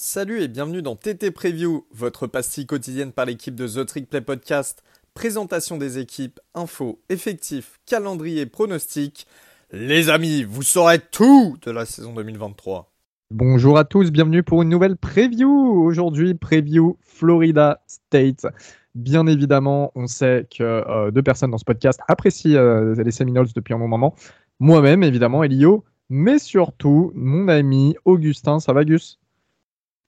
Salut 0.00 0.42
et 0.42 0.46
bienvenue 0.46 0.80
dans 0.80 0.94
TT 0.94 1.32
Preview, 1.32 1.84
votre 1.90 2.28
pastille 2.28 2.66
quotidienne 2.66 3.10
par 3.10 3.24
l'équipe 3.24 3.56
de 3.56 3.66
The 3.66 3.84
Trick 3.84 4.08
Play 4.08 4.20
Podcast. 4.20 4.84
Présentation 5.12 5.76
des 5.76 5.98
équipes, 5.98 6.38
infos, 6.54 7.00
effectifs, 7.08 7.80
calendrier, 7.84 8.46
pronostics. 8.46 9.26
Les 9.72 10.08
amis, 10.08 10.44
vous 10.44 10.62
saurez 10.62 11.00
tout 11.00 11.56
de 11.62 11.72
la 11.72 11.84
saison 11.84 12.14
2023. 12.14 12.92
Bonjour 13.32 13.76
à 13.76 13.82
tous, 13.82 14.12
bienvenue 14.12 14.44
pour 14.44 14.62
une 14.62 14.68
nouvelle 14.68 14.96
preview. 14.96 15.50
Aujourd'hui, 15.50 16.34
preview 16.34 16.96
Florida 17.00 17.82
State. 17.88 18.46
Bien 18.94 19.26
évidemment, 19.26 19.90
on 19.96 20.06
sait 20.06 20.46
que 20.56 20.62
euh, 20.62 21.10
deux 21.10 21.24
personnes 21.24 21.50
dans 21.50 21.58
ce 21.58 21.64
podcast 21.64 21.98
apprécient 22.06 22.54
euh, 22.54 22.94
les 22.94 23.10
Seminoles 23.10 23.48
depuis 23.52 23.74
un 23.74 23.78
moment. 23.78 24.14
Moi-même, 24.60 25.02
évidemment, 25.02 25.42
Elio, 25.42 25.84
mais 26.08 26.38
surtout 26.38 27.10
mon 27.16 27.48
ami 27.48 27.96
Augustin. 28.04 28.60
Ça 28.60 28.72
va, 28.72 28.84
Gus? 28.84 29.18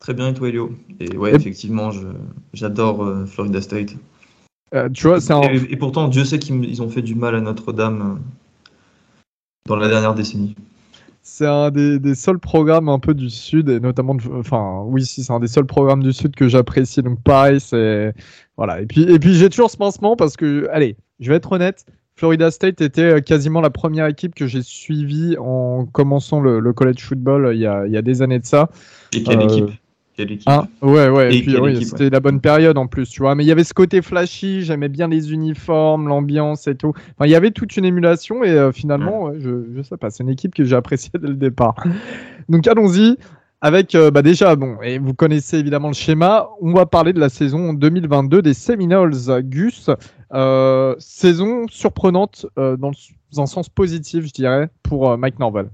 Très 0.01 0.15
bien, 0.15 0.29
et 0.29 0.35
toi, 0.35 0.49
Elio? 0.49 0.73
Et 0.99 1.17
ouais, 1.17 1.35
effectivement, 1.35 1.91
j'adore 2.53 3.05
euh, 3.05 3.27
Florida 3.27 3.61
State. 3.61 3.95
tu 4.93 5.07
vois, 5.07 5.21
c'est 5.21 5.35
et, 5.71 5.77
pourtant, 5.77 6.09
Dieu 6.09 6.25
sait 6.25 6.39
qu'ils 6.39 6.83
ont 6.83 6.89
fait 6.89 7.03
du 7.03 7.15
mal 7.15 7.35
à 7.35 7.41
Notre-Dame 7.41 8.21
dans 9.67 9.77
la 9.77 9.89
dernière 9.89 10.15
décennie. 10.15 10.57
C'est 11.23 11.47
un 11.47 11.71
des, 11.71 12.15
seuls 12.15 12.39
programmes 12.39 12.89
un 12.89 12.99
peu 12.99 13.15
du 13.15 13.29
sud 13.29 13.69
et 13.69 13.79
notamment 13.79 14.17
enfin 14.33 14.83
oui 14.87 15.05
si 15.05 15.23
c'est 15.23 15.33
un 15.33 15.39
des 15.39 15.49
seuls 15.49 15.67
programmes 15.67 16.03
du 16.03 16.13
sud 16.13 16.35
que 16.35 16.49
j'apprécie. 16.49 17.03
Donc 17.03 17.23
pareil 17.23 17.61
c'est 17.61 18.15
voilà. 18.57 18.81
Et 18.81 18.87
puis 18.87 19.03
et 19.03 19.19
puis 19.19 19.35
j'ai 19.35 19.49
toujours 19.51 19.71
ce 19.71 19.77
pincement 19.77 20.17
parce 20.17 20.37
que 20.37 20.67
allez 20.73 20.97
je 21.21 21.29
vais 21.29 21.37
être 21.37 21.53
honnête 21.53 21.85
Florida 22.21 22.51
State 22.51 22.83
était 22.83 23.03
euh, 23.03 23.21
quasiment 23.21 23.63
la 23.63 23.71
première 23.71 24.07
équipe 24.07 24.35
que 24.35 24.47
j'ai 24.47 24.63
suivie 24.63 25.37
en 25.39 25.87
commençant 25.87 26.41
le, 26.41 26.61
college 26.75 27.01
football 27.01 27.47
euh, 27.47 27.55
il 27.55 27.61
y, 27.61 27.67
a, 27.67 27.87
il 27.87 27.93
y 27.93 27.97
a 27.97 28.03
des 28.03 28.21
années 28.21 28.39
de 28.39 28.45
ça. 28.45 28.69
Et 29.15 29.23
quelle 29.23 29.41
euh, 29.41 29.45
équipe? 29.45 29.71
Hein 30.47 30.69
ouais, 30.83 31.09
ouais. 31.09 31.35
Et, 31.35 31.43
puis, 31.43 31.85
c'était 31.85 32.11
la 32.11 32.21
bonne 32.21 32.41
période 32.41 32.79
en 32.79 32.87
plus, 32.87 33.09
tu 33.09 33.23
vois. 33.23 33.35
Mais 33.35 33.45
il 33.45 33.47
y 33.47 33.53
avait 33.53 33.65
ce 33.65 33.75
côté 33.75 34.03
flashy, 34.03 34.63
j'aimais 34.63 34.89
bien 34.89 35.09
les 35.09 35.33
uniformes, 35.33 36.09
l'ambiance 36.09 36.67
et 36.67 36.75
tout. 36.75 36.91
Enfin, 36.91 37.27
il 37.27 37.31
y 37.31 37.35
avait 37.35 37.51
toute 37.51 37.77
une 37.77 37.85
émulation 37.85 38.45
et 38.45 38.51
euh, 38.51 38.73
finalement, 38.73 39.33
je, 39.39 39.65
je 39.75 39.83
sais 39.83 39.97
pas, 39.97 40.11
c'est 40.11 40.23
une 40.23 40.31
équipe 40.31 40.55
que 40.55 40.65
j'ai 40.65 40.77
appréciée 40.77 41.11
dès 41.21 41.29
le 41.29 41.35
départ. 41.35 41.75
Donc 42.49 42.67
allons-y 42.67 43.17
avec, 43.63 43.95
euh, 43.95 44.11
bah 44.11 44.23
déjà, 44.23 44.57
bon, 44.57 44.79
et 44.83 44.99
vous 44.99 45.13
connaissez 45.13 45.59
évidemment 45.59 45.89
le 45.89 45.95
schéma, 45.95 46.49
on 46.63 46.73
va 46.73 46.87
parler 46.87 47.13
de 47.13 47.21
la 47.21 47.29
saison 47.29 47.75
2022 47.75 48.41
des 48.41 48.55
Seminoles. 48.55 49.15
Gus, 49.43 49.91
euh, 50.33 50.95
saison 50.99 51.67
surprenante 51.69 52.47
dans, 52.57 52.93
un 53.37 53.47
sens 53.47 53.69
positif, 53.69 54.27
je 54.27 54.33
dirais, 54.33 54.71
pour 54.83 55.17
Mike 55.19 55.39
Norval. 55.39 55.71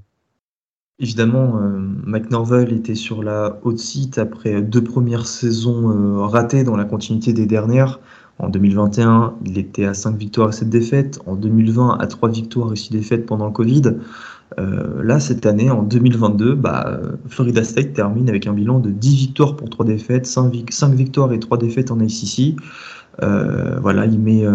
Évidemment, 0.98 1.60
euh, 1.60 1.78
McNorvell 2.06 2.72
était 2.72 2.94
sur 2.94 3.22
la 3.22 3.58
haute 3.64 3.78
site 3.78 4.16
après 4.16 4.62
deux 4.62 4.82
premières 4.82 5.26
saisons 5.26 5.90
euh, 5.90 6.24
ratées 6.24 6.64
dans 6.64 6.74
la 6.74 6.86
continuité 6.86 7.34
des 7.34 7.44
dernières. 7.44 8.00
En 8.38 8.48
2021, 8.48 9.34
il 9.44 9.58
était 9.58 9.84
à 9.84 9.92
5 9.92 10.16
victoires 10.16 10.48
et 10.48 10.52
7 10.52 10.70
défaites. 10.70 11.20
En 11.26 11.36
2020, 11.36 11.98
à 11.98 12.06
3 12.06 12.30
victoires 12.30 12.72
et 12.72 12.76
6 12.76 12.92
défaites 12.92 13.26
pendant 13.26 13.44
le 13.44 13.52
Covid. 13.52 13.82
Euh, 14.58 15.02
là, 15.02 15.20
cette 15.20 15.44
année, 15.44 15.70
en 15.70 15.82
2022, 15.82 16.54
bah, 16.54 16.98
Florida 17.28 17.62
State 17.62 17.92
termine 17.92 18.30
avec 18.30 18.46
un 18.46 18.54
bilan 18.54 18.78
de 18.78 18.88
10 18.88 19.16
victoires 19.16 19.54
pour 19.54 19.68
3 19.68 19.84
défaites, 19.84 20.24
5, 20.24 20.50
victoires 20.94 21.30
et 21.34 21.38
3 21.38 21.58
défaites 21.58 21.90
en 21.90 22.00
ACC. 22.00 22.56
voilà, 23.20 24.06
il 24.06 24.18
met 24.18 24.46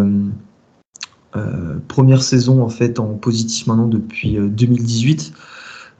première 1.87 2.23
saison 2.23 2.63
en 2.63 2.69
fait 2.69 2.99
en 2.99 3.13
positif 3.13 3.67
maintenant 3.67 3.87
depuis 3.87 4.37
2018. 4.39 5.33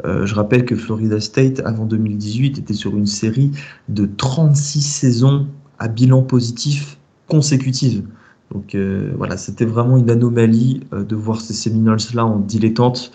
Euh, 0.06 0.26
je 0.26 0.36
rappelle 0.36 0.66
que 0.66 0.76
Florida 0.76 1.20
State, 1.20 1.62
avant 1.66 1.86
2018, 1.86 2.60
était 2.60 2.74
sur 2.74 2.96
une 2.96 3.06
série 3.06 3.52
de 3.90 4.10
36 4.18 4.82
saisons 4.82 5.48
à 5.80 5.88
bilan 5.88 6.24
positif 6.24 6.98
consécutives. 7.28 8.04
Donc 8.52 8.76
euh, 8.76 9.12
voilà, 9.18 9.38
c'était 9.38 9.66
vraiment 9.66 9.98
une 9.98 10.10
anomalie 10.10 10.82
euh, 10.94 11.04
de 11.04 11.16
voir 11.16 11.40
ces 11.42 11.54
Seminoles-là 11.54 12.26
en 12.26 12.40
dilettante. 12.40 13.12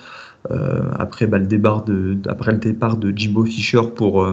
après, 0.99 1.27
bah, 1.27 1.39
le 1.39 1.47
départ 1.47 1.85
de, 1.85 2.17
après 2.29 2.53
le 2.53 2.59
départ 2.59 2.97
de 2.97 3.13
Jimbo 3.15 3.45
Fisher 3.45 3.83
pour, 3.97 4.25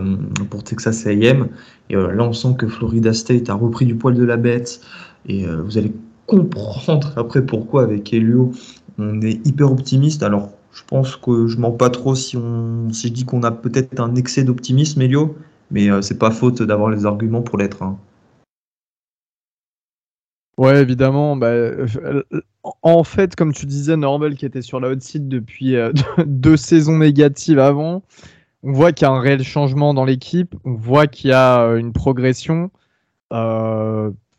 pour 0.52 0.64
Texas 0.64 1.08
AM. 1.08 1.48
Et 1.90 1.96
là, 1.96 2.24
on 2.24 2.34
sent 2.34 2.56
que 2.60 2.68
Florida 2.68 3.14
State 3.14 3.50
a 3.50 3.56
repris 3.56 3.88
du 3.88 3.96
poil 3.96 4.14
de 4.14 4.24
la 4.24 4.38
bête. 4.38 4.80
Et 5.28 5.48
vous 5.48 5.76
allez 5.76 5.92
comprendre 6.28 7.14
après 7.16 7.44
pourquoi 7.44 7.82
avec 7.82 8.14
Helio, 8.14 8.52
on 9.00 9.22
est 9.22 9.46
hyper 9.48 9.72
optimiste. 9.72 10.22
Alors, 10.22 10.52
je 10.74 10.84
pense 10.88 11.16
que 11.16 11.48
je 11.48 11.58
mens 11.58 11.72
pas 11.72 11.90
trop 11.90 12.16
si, 12.16 12.36
on, 12.36 12.92
si 12.92 13.08
je 13.08 13.14
dis 13.14 13.26
qu'on 13.26 13.44
a 13.44 13.52
peut-être 13.52 14.00
un 14.00 14.16
excès 14.16 14.44
d'optimisme, 14.44 15.02
Elio, 15.02 15.38
mais 15.72 15.90
euh, 15.90 16.02
c'est 16.02 16.18
pas 16.18 16.32
faute 16.32 16.62
d'avoir 16.64 16.90
les 16.90 17.06
arguments 17.06 17.44
pour 17.44 17.58
l'être. 17.58 17.84
Hein. 17.84 17.98
Ouais, 20.58 20.82
évidemment. 20.82 21.36
Bah, 21.36 21.48
euh, 21.48 22.24
en 22.82 23.04
fait, 23.04 23.36
comme 23.36 23.54
tu 23.54 23.66
disais, 23.66 23.96
Normal 23.96 24.36
qui 24.36 24.46
était 24.46 24.62
sur 24.62 24.80
la 24.80 24.90
haute 24.90 25.02
site 25.02 25.28
depuis 25.28 25.76
euh, 25.76 25.92
deux 26.26 26.58
saisons 26.58 26.98
négatives 26.98 27.60
avant, 27.60 28.02
on 28.64 28.72
voit 28.72 28.94
qu'il 28.94 29.08
y 29.08 29.10
a 29.10 29.14
un 29.14 29.20
réel 29.20 29.44
changement 29.44 29.94
dans 29.94 30.06
l'équipe, 30.06 30.56
on 30.64 30.74
voit 30.74 31.06
qu'il 31.06 31.30
y 31.30 31.34
a 31.34 31.66
une 31.76 31.94
progression 31.94 32.72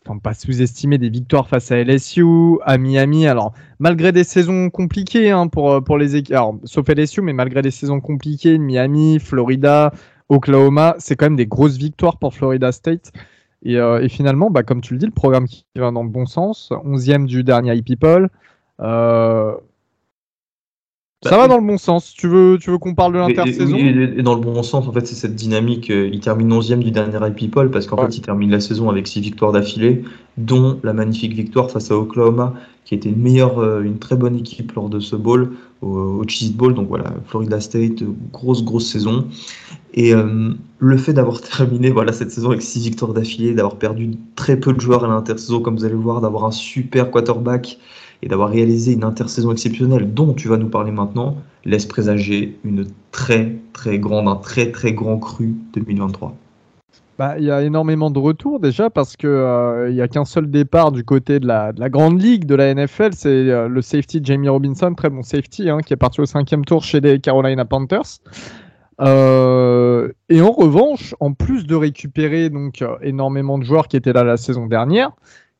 enfin, 0.06 0.18
pas 0.18 0.34
sous-estimer 0.34 0.98
des 0.98 1.08
victoires 1.08 1.48
face 1.48 1.70
à 1.70 1.82
LSU, 1.82 2.24
à 2.64 2.78
Miami. 2.78 3.26
Alors, 3.26 3.52
malgré 3.78 4.12
des 4.12 4.24
saisons 4.24 4.70
compliquées 4.70 5.30
hein, 5.30 5.48
pour, 5.48 5.72
euh, 5.72 5.80
pour 5.80 5.98
les 5.98 6.16
équipes, 6.16 6.36
sauf 6.64 6.88
LSU, 6.88 7.22
mais 7.22 7.32
malgré 7.32 7.62
des 7.62 7.70
saisons 7.70 8.00
compliquées, 8.00 8.58
Miami, 8.58 9.18
Florida, 9.18 9.92
Oklahoma, 10.28 10.94
c'est 10.98 11.16
quand 11.16 11.26
même 11.26 11.36
des 11.36 11.46
grosses 11.46 11.76
victoires 11.76 12.18
pour 12.18 12.34
Florida 12.34 12.72
State. 12.72 13.12
Et, 13.62 13.78
euh, 13.78 14.06
finalement, 14.08 14.50
bah, 14.50 14.62
comme 14.62 14.80
tu 14.80 14.94
le 14.94 14.98
dis, 14.98 15.06
le 15.06 15.12
programme 15.12 15.46
qui 15.46 15.64
va 15.76 15.90
dans 15.90 16.02
le 16.02 16.10
bon 16.10 16.26
sens, 16.26 16.70
11e 16.84 17.26
du 17.26 17.42
dernier 17.44 17.74
iPeople. 17.74 18.28
Euh, 18.80 19.54
ça 21.24 21.30
bah, 21.30 21.38
va 21.38 21.48
dans 21.48 21.58
le 21.58 21.66
bon 21.66 21.78
sens. 21.78 22.12
Tu 22.14 22.28
veux, 22.28 22.58
tu 22.60 22.70
veux 22.70 22.78
qu'on 22.78 22.94
parle 22.94 23.14
de 23.14 23.18
l'intersaison? 23.18 23.76
et, 23.76 24.22
dans 24.22 24.34
le 24.34 24.40
bon 24.40 24.62
sens, 24.62 24.86
en 24.86 24.92
fait, 24.92 25.06
c'est 25.06 25.14
cette 25.14 25.34
dynamique. 25.34 25.90
Euh, 25.90 26.10
il 26.12 26.20
termine 26.20 26.50
11e 26.52 26.78
du 26.78 26.90
dernier 26.90 27.18
People 27.34 27.70
parce 27.70 27.86
qu'en 27.86 27.96
fait, 27.96 28.16
il 28.16 28.20
termine 28.20 28.50
la 28.50 28.60
saison 28.60 28.90
avec 28.90 29.06
6 29.06 29.20
victoires 29.20 29.52
d'affilée, 29.52 30.04
dont 30.36 30.78
la 30.82 30.92
magnifique 30.92 31.32
victoire 31.32 31.70
face 31.70 31.90
à 31.90 31.96
Oklahoma, 31.96 32.54
qui 32.84 32.94
était 32.94 33.08
une 33.08 33.20
meilleure, 33.20 33.58
euh, 33.58 33.82
une 33.82 33.98
très 33.98 34.16
bonne 34.16 34.36
équipe 34.36 34.72
lors 34.72 34.88
de 34.88 35.00
ce 35.00 35.16
bowl, 35.16 35.52
au, 35.82 36.22
Cheese 36.26 36.52
Bowl. 36.52 36.74
Donc 36.74 36.88
voilà, 36.88 37.12
Florida 37.26 37.60
State, 37.60 38.02
grosse, 38.32 38.64
grosse 38.64 38.86
saison. 38.86 39.26
Et 39.94 40.14
euh, 40.14 40.52
le 40.78 40.96
fait 40.96 41.12
d'avoir 41.12 41.40
terminé 41.56 41.90
voilà, 41.90 42.12
cette 42.12 42.30
saison 42.30 42.50
avec 42.50 42.62
6 42.62 42.82
victoires 42.82 43.12
d'affilée, 43.12 43.54
d'avoir 43.54 43.76
perdu 43.76 44.12
très 44.36 44.58
peu 44.58 44.72
de 44.72 44.80
joueurs 44.80 45.04
à 45.04 45.08
l'intersaison, 45.08 45.60
comme 45.60 45.76
vous 45.76 45.84
allez 45.84 45.94
le 45.94 46.00
voir, 46.00 46.20
d'avoir 46.20 46.44
un 46.44 46.50
super 46.50 47.10
quarterback 47.10 47.78
et 48.22 48.28
d'avoir 48.28 48.50
réalisé 48.50 48.92
une 48.92 49.04
intersaison 49.04 49.52
exceptionnelle 49.52 50.12
dont 50.12 50.32
tu 50.34 50.48
vas 50.48 50.56
nous 50.56 50.68
parler 50.68 50.92
maintenant, 50.92 51.36
laisse 51.64 51.86
présager 51.86 52.58
une 52.64 52.86
très 53.10 53.56
très 53.72 53.98
grande, 53.98 54.28
un 54.28 54.36
très 54.36 54.70
très 54.72 54.92
grand 54.92 55.18
cru 55.18 55.54
2023. 55.74 56.34
Bah, 57.16 57.36
il 57.38 57.44
y 57.44 57.50
a 57.52 57.62
énormément 57.62 58.10
de 58.10 58.18
retours 58.18 58.58
déjà 58.58 58.90
parce 58.90 59.16
que 59.16 59.28
euh, 59.28 59.88
il 59.88 59.94
n'y 59.94 60.00
a 60.00 60.08
qu'un 60.08 60.24
seul 60.24 60.50
départ 60.50 60.90
du 60.90 61.04
côté 61.04 61.38
de 61.38 61.46
la, 61.46 61.72
grande 61.88 62.20
ligue 62.20 62.44
de 62.44 62.56
la 62.56 62.74
NFL, 62.74 63.10
c'est 63.12 63.28
euh, 63.28 63.68
le 63.68 63.82
safety 63.82 64.20
Jamie 64.22 64.48
Robinson, 64.48 64.92
très 64.94 65.10
bon 65.10 65.22
safety, 65.22 65.70
hein, 65.70 65.78
qui 65.78 65.92
est 65.92 65.96
parti 65.96 66.20
au 66.20 66.26
cinquième 66.26 66.64
tour 66.64 66.82
chez 66.82 67.00
les 67.00 67.20
Carolina 67.20 67.64
Panthers. 67.64 68.18
Euh, 69.00 70.10
et 70.28 70.40
en 70.40 70.50
revanche, 70.50 71.14
en 71.20 71.34
plus 71.34 71.66
de 71.66 71.76
récupérer 71.76 72.50
donc 72.50 72.84
énormément 73.00 73.58
de 73.58 73.64
joueurs 73.64 73.86
qui 73.86 73.96
étaient 73.96 74.12
là 74.12 74.24
la 74.24 74.36
saison 74.36 74.66
dernière, 74.66 75.12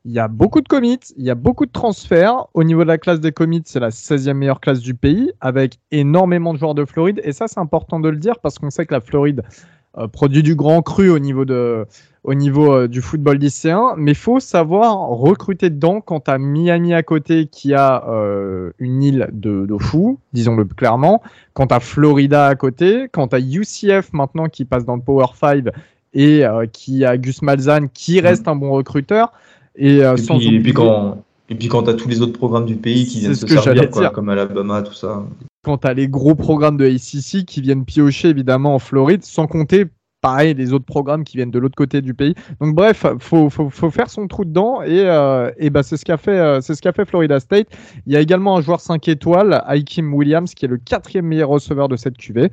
il 0.03 0.11
y 0.11 0.19
a 0.19 0.27
beaucoup 0.27 0.61
de 0.61 0.67
commits, 0.67 0.99
il 1.17 1.25
y 1.25 1.31
a 1.31 1.35
beaucoup 1.35 1.65
de 1.65 1.71
transferts. 1.71 2.47
Au 2.53 2.63
niveau 2.63 2.83
de 2.83 2.87
la 2.87 2.97
classe 2.97 3.21
des 3.21 3.31
commits, 3.31 3.63
c'est 3.65 3.79
la 3.79 3.89
16e 3.89 4.33
meilleure 4.33 4.59
classe 4.59 4.79
du 4.79 4.93
pays, 4.93 5.31
avec 5.41 5.79
énormément 5.91 6.53
de 6.53 6.59
joueurs 6.59 6.75
de 6.75 6.85
Floride. 6.85 7.21
Et 7.23 7.31
ça, 7.31 7.47
c'est 7.47 7.59
important 7.59 7.99
de 7.99 8.09
le 8.09 8.17
dire 8.17 8.39
parce 8.39 8.59
qu'on 8.59 8.69
sait 8.69 8.85
que 8.85 8.93
la 8.93 9.01
Floride 9.01 9.41
euh, 9.41 9.74
produit 10.11 10.43
du 10.43 10.55
grand 10.55 10.81
cru 10.81 11.09
au 11.09 11.19
niveau, 11.19 11.45
de, 11.45 11.85
au 12.23 12.33
niveau 12.33 12.73
euh, 12.73 12.87
du 12.87 13.01
football 13.01 13.37
lycéen. 13.37 13.93
Mais 13.97 14.11
il 14.11 14.17
faut 14.17 14.39
savoir 14.39 15.07
recruter 15.09 15.69
dedans 15.69 16.01
quand 16.01 16.21
tu 16.21 16.31
as 16.31 16.37
Miami 16.37 16.93
à 16.93 17.03
côté 17.03 17.47
qui 17.47 17.73
a 17.73 18.03
euh, 18.09 18.71
une 18.79 19.03
île 19.03 19.29
de, 19.31 19.65
de 19.65 19.77
fou, 19.77 20.19
disons-le 20.33 20.65
clairement. 20.65 21.21
Quand 21.53 21.67
tu 21.67 21.73
as 21.75 21.79
Florida 21.79 22.47
à 22.47 22.55
côté, 22.55 23.07
quand 23.11 23.29
tu 23.29 23.35
as 23.35 23.39
UCF 23.39 24.13
maintenant 24.13 24.47
qui 24.47 24.65
passe 24.65 24.85
dans 24.85 24.95
le 24.95 25.01
Power 25.01 25.27
5 25.33 25.65
et 26.13 26.43
qui 26.71 27.03
a 27.03 27.17
Gus 27.17 27.41
Malzahn 27.41 27.89
qui 27.89 28.21
reste 28.21 28.47
un 28.47 28.55
bon 28.55 28.71
recruteur. 28.71 29.33
Et, 29.77 30.03
euh, 30.03 30.15
et, 30.15 30.59
puis, 30.61 30.73
quand, 30.73 31.23
et 31.49 31.55
puis 31.55 31.67
quand 31.67 31.83
tu 31.83 31.89
as 31.89 31.93
tous 31.93 32.07
les 32.07 32.21
autres 32.21 32.37
programmes 32.37 32.65
du 32.65 32.75
pays 32.75 33.05
qui 33.05 33.19
viennent 33.19 33.35
se 33.35 33.47
servir, 33.47 33.89
quoi, 33.89 34.09
comme 34.09 34.29
Alabama, 34.29 34.81
tout 34.81 34.93
ça. 34.93 35.23
Quand 35.65 35.79
tu 35.79 35.87
as 35.87 35.95
les 35.95 36.07
gros 36.07 36.35
programmes 36.35 36.77
de 36.77 36.85
ACC 36.85 37.43
qui 37.43 37.59
viennent 37.59 37.85
piocher 37.85 38.29
évidemment 38.29 38.75
en 38.75 38.79
Floride, 38.79 39.23
sans 39.23 39.47
compter 39.47 39.85
pareil 40.21 40.53
les 40.53 40.73
autres 40.73 40.85
programmes 40.85 41.23
qui 41.23 41.37
viennent 41.37 41.49
de 41.49 41.57
l'autre 41.57 41.75
côté 41.75 42.03
du 42.03 42.13
pays. 42.13 42.35
Donc 42.61 42.75
bref, 42.75 43.03
faut, 43.17 43.49
faut, 43.49 43.71
faut 43.71 43.89
faire 43.89 44.11
son 44.11 44.27
trou 44.27 44.45
dedans 44.45 44.83
et, 44.83 45.09
euh, 45.09 45.49
bah, 45.71 45.81
c'est 45.81 45.97
ce 45.97 46.05
qu'a 46.05 46.17
fait 46.17 46.37
euh, 46.37 46.61
ce 46.61 46.79
qu'a 46.79 46.93
fait 46.93 47.05
Florida 47.05 47.39
State. 47.39 47.67
Il 48.05 48.13
y 48.13 48.15
a 48.15 48.19
également 48.19 48.55
un 48.57 48.61
joueur 48.61 48.79
5 48.79 49.07
étoiles, 49.07 49.63
Aikim 49.67 50.13
Williams, 50.13 50.53
qui 50.53 50.65
est 50.65 50.67
le 50.67 50.77
quatrième 50.77 51.25
meilleur 51.25 51.49
receveur 51.49 51.87
de 51.87 51.95
cette 51.95 52.17
QV. 52.17 52.51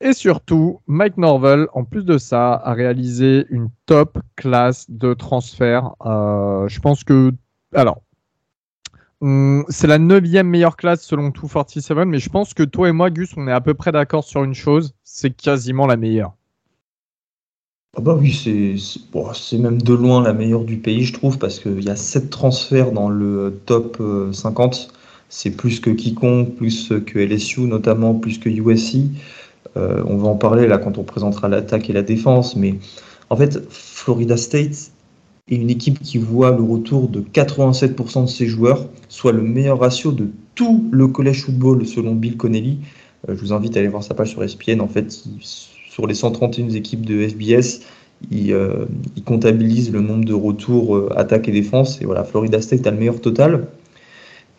Et 0.00 0.12
surtout, 0.14 0.80
Mike 0.88 1.16
Norvel, 1.16 1.68
en 1.74 1.84
plus 1.84 2.04
de 2.04 2.18
ça, 2.18 2.54
a 2.54 2.72
réalisé 2.72 3.46
une 3.50 3.68
top 3.86 4.18
classe 4.34 4.90
de 4.90 5.14
transfert. 5.14 5.92
Euh, 6.04 6.66
je 6.66 6.80
pense 6.80 7.04
que, 7.04 7.32
alors, 7.72 8.02
c'est 9.20 9.86
la 9.86 9.98
neuvième 9.98 10.48
meilleure 10.48 10.76
classe 10.76 11.02
selon 11.02 11.30
247, 11.30 11.96
mais 12.06 12.18
je 12.18 12.30
pense 12.30 12.54
que 12.54 12.62
toi 12.62 12.88
et 12.88 12.92
moi, 12.92 13.10
Gus, 13.10 13.30
on 13.36 13.48
est 13.48 13.52
à 13.52 13.60
peu 13.60 13.74
près 13.74 13.92
d'accord 13.92 14.24
sur 14.24 14.44
une 14.44 14.54
chose, 14.54 14.94
c'est 15.02 15.30
quasiment 15.30 15.86
la 15.86 15.96
meilleure. 15.96 16.34
Ah 17.96 18.00
bah 18.00 18.14
oui, 18.14 18.32
c'est 18.32 19.58
même 19.58 19.82
de 19.82 19.94
loin 19.94 20.22
la 20.22 20.32
meilleure 20.32 20.64
du 20.64 20.76
pays, 20.76 21.04
je 21.04 21.12
trouve, 21.12 21.38
parce 21.38 21.58
qu'il 21.58 21.82
y 21.82 21.90
a 21.90 21.96
7 21.96 22.30
transferts 22.30 22.92
dans 22.92 23.08
le 23.08 23.60
top 23.66 24.00
50. 24.32 24.74
Euh, 24.90 24.94
c'est 25.30 25.50
plus 25.50 25.80
que 25.80 25.90
quiconque, 25.90 26.54
plus 26.54 26.92
que 27.04 27.18
LSU 27.18 27.62
notamment, 27.62 28.14
plus 28.14 28.38
que 28.38 28.48
USC. 28.48 28.98
Euh, 29.76 30.02
on 30.06 30.16
va 30.16 30.28
en 30.28 30.36
parler 30.36 30.66
là 30.66 30.78
quand 30.78 30.96
on 30.98 31.02
présentera 31.02 31.48
l'attaque 31.48 31.90
et 31.90 31.92
la 31.92 32.02
défense, 32.02 32.56
mais 32.56 32.76
en 33.30 33.36
fait, 33.36 33.60
Florida 33.70 34.36
State 34.36 34.92
est 35.50 35.56
une 35.56 35.70
équipe 35.70 36.00
qui 36.00 36.18
voit 36.18 36.50
le 36.50 36.62
retour 36.62 37.08
de 37.08 37.20
87% 37.20 38.22
de 38.22 38.26
ses 38.28 38.46
joueurs, 38.46 38.86
soit 39.08 39.32
le 39.32 39.42
meilleur 39.42 39.80
ratio 39.80 40.12
de 40.12 40.28
tout 40.54 40.88
le 40.90 41.08
college 41.08 41.42
football 41.42 41.86
selon 41.86 42.14
Bill 42.14 42.36
Connelly. 42.36 42.78
Euh, 43.28 43.34
je 43.34 43.40
vous 43.40 43.52
invite 43.52 43.76
à 43.76 43.80
aller 43.80 43.88
voir 43.88 44.02
sa 44.02 44.14
page 44.14 44.30
sur 44.30 44.42
ESPN. 44.42 44.80
En 44.80 44.88
fait, 44.88 45.22
sur 45.40 46.06
les 46.06 46.14
131 46.14 46.70
équipes 46.70 47.06
de 47.06 47.26
FBS, 47.26 47.80
il, 48.30 48.52
euh, 48.52 48.86
comptabilise 49.24 49.92
le 49.92 50.00
nombre 50.00 50.24
de 50.24 50.34
retours 50.34 51.12
attaque 51.16 51.48
et 51.48 51.52
défense. 51.52 52.00
Et 52.00 52.04
voilà, 52.04 52.24
Florida 52.24 52.60
State 52.60 52.86
a 52.86 52.90
le 52.90 52.96
meilleur 52.98 53.20
total. 53.20 53.68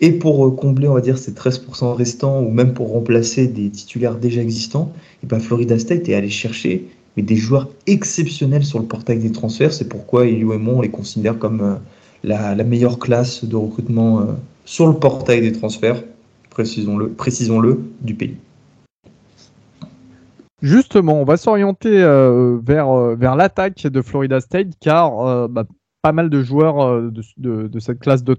Et 0.02 0.12
pour 0.12 0.46
euh, 0.46 0.52
combler, 0.52 0.88
on 0.88 0.94
va 0.94 1.02
dire, 1.02 1.18
ces 1.18 1.32
13% 1.32 1.94
restants, 1.94 2.42
ou 2.42 2.50
même 2.50 2.74
pour 2.74 2.92
remplacer 2.92 3.48
des 3.48 3.70
titulaires 3.70 4.16
déjà 4.16 4.42
existants, 4.42 4.94
et 5.24 5.28
ben 5.28 5.40
Florida 5.40 5.78
State 5.78 6.08
est 6.08 6.16
allé 6.16 6.30
chercher 6.30 6.88
mais 7.16 7.24
des 7.24 7.36
joueurs 7.36 7.70
exceptionnels 7.88 8.64
sur 8.64 8.80
le 8.80 8.86
portail 8.86 9.20
des 9.20 9.32
transferts. 9.32 9.74
C'est 9.74 9.90
pourquoi 9.90 10.28
Elio 10.28 10.54
et 10.54 10.58
moi, 10.58 10.76
on 10.76 10.82
les 10.82 10.90
considère 10.90 11.38
comme 11.38 11.62
euh, 11.62 11.76
la, 12.24 12.64
meilleure 12.64 13.00
classe 13.00 13.46
de 13.46 13.56
recrutement 13.56 14.22
euh, 14.22 14.26
sur 14.66 14.88
le 14.88 14.94
portail 14.94 15.42
des 15.42 15.52
transferts, 15.52 16.04
précisons-le, 16.50 17.10
précisons-le 17.10 17.82
du 18.02 18.14
pays. 18.14 18.38
Justement, 20.62 21.22
on 21.22 21.24
va 21.24 21.38
s'orienter 21.38 22.02
vers, 22.62 23.16
vers 23.16 23.38
l'attaque 23.38 23.88
de 23.88 24.02
Florida 24.02 24.42
State 24.42 24.68
car 24.82 25.48
bah, 25.48 25.64
pas 26.02 26.12
mal 26.12 26.30
de 26.30 26.42
joueurs 26.42 26.82
euh, 26.82 27.12
de, 27.12 27.80
cette 27.80 28.00
classe 28.00 28.24
de, 28.24 28.36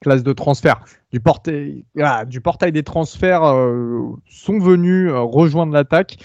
classe 0.00 0.22
de 0.22 0.32
transfert 0.32 0.84
du 1.12 1.20
portail, 1.20 1.84
du 2.26 2.40
portail 2.40 2.72
des 2.72 2.82
transferts 2.82 3.44
euh, 3.44 4.00
sont 4.28 4.58
venus 4.58 5.10
euh, 5.10 5.20
rejoindre 5.20 5.72
l'attaque. 5.72 6.18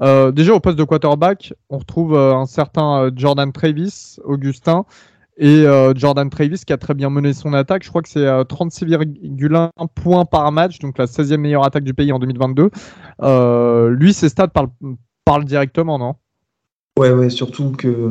Déjà 0.00 0.54
au 0.54 0.60
poste 0.60 0.78
de 0.78 0.84
quarterback, 0.84 1.52
on 1.70 1.78
retrouve 1.78 2.16
un 2.16 2.46
certain 2.46 3.10
Jordan 3.14 3.52
Travis, 3.52 4.16
Augustin, 4.24 4.84
et 5.36 5.64
Jordan 5.94 6.28
Travis 6.30 6.62
qui 6.66 6.72
a 6.72 6.76
très 6.76 6.94
bien 6.94 7.10
mené 7.10 7.32
son 7.32 7.52
attaque. 7.52 7.84
Je 7.84 7.88
crois 7.88 8.02
que 8.02 8.08
c'est 8.08 8.24
36,1 8.24 9.70
points 9.94 10.24
par 10.24 10.50
match, 10.52 10.78
donc 10.78 10.98
la 10.98 11.06
16e 11.06 11.36
meilleure 11.36 11.64
attaque 11.64 11.84
du 11.84 11.94
pays 11.94 12.12
en 12.12 12.18
2022. 12.18 12.70
lui, 13.90 14.12
ses 14.12 14.28
stats 14.28 14.48
parlent 15.24 15.44
directement, 15.44 15.98
non? 15.98 16.14
Ouais, 16.98 17.12
ouais, 17.12 17.30
surtout 17.30 17.70
que 17.70 18.10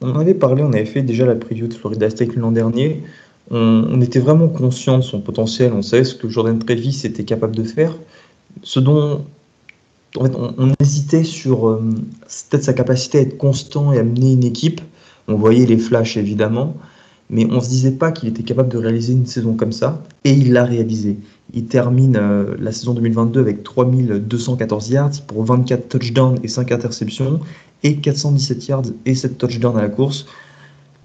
on 0.00 0.18
avait 0.18 0.32
parlé, 0.32 0.62
on 0.62 0.72
avait 0.72 0.86
fait 0.86 1.02
déjà 1.02 1.26
la 1.26 1.34
preview 1.34 1.66
de 1.66 1.74
Florida 1.74 2.08
State 2.08 2.34
l'an 2.34 2.50
dernier. 2.50 3.02
On, 3.50 4.00
était 4.00 4.20
vraiment 4.20 4.48
conscient 4.48 4.96
de 4.96 5.02
son 5.02 5.20
potentiel, 5.20 5.74
on 5.74 5.82
savait 5.82 6.04
ce 6.04 6.14
que 6.14 6.30
Jordan 6.30 6.58
Travis 6.58 7.02
était 7.04 7.24
capable 7.24 7.54
de 7.54 7.64
faire. 7.64 7.94
Ce 8.62 8.80
dont 8.80 9.26
en 10.16 10.24
fait, 10.24 10.32
on, 10.36 10.72
hésitait 10.80 11.24
sur 11.24 11.68
euh, 11.68 11.80
sa 12.26 12.72
capacité 12.72 13.18
à 13.18 13.20
être 13.22 13.38
constant 13.38 13.92
et 13.92 13.98
à 13.98 14.02
mener 14.02 14.32
une 14.32 14.44
équipe. 14.44 14.80
On 15.28 15.36
voyait 15.36 15.66
les 15.66 15.78
flashs 15.78 16.16
évidemment, 16.16 16.76
mais 17.30 17.46
on 17.50 17.56
ne 17.56 17.60
se 17.60 17.68
disait 17.68 17.92
pas 17.92 18.12
qu'il 18.12 18.28
était 18.28 18.42
capable 18.42 18.68
de 18.68 18.78
réaliser 18.78 19.12
une 19.12 19.26
saison 19.26 19.54
comme 19.54 19.72
ça, 19.72 20.02
et 20.24 20.32
il 20.32 20.52
l'a 20.52 20.64
réalisé. 20.64 21.16
Il 21.54 21.66
termine 21.66 22.16
euh, 22.16 22.56
la 22.58 22.72
saison 22.72 22.94
2022 22.94 23.40
avec 23.40 23.62
3214 23.62 24.90
yards 24.90 25.22
pour 25.26 25.44
24 25.44 25.88
touchdowns 25.88 26.38
et 26.42 26.48
5 26.48 26.72
interceptions, 26.72 27.40
et 27.82 27.96
417 27.96 28.68
yards 28.68 28.82
et 29.06 29.14
7 29.14 29.38
touchdowns 29.38 29.78
à 29.78 29.82
la 29.82 29.88
course. 29.88 30.26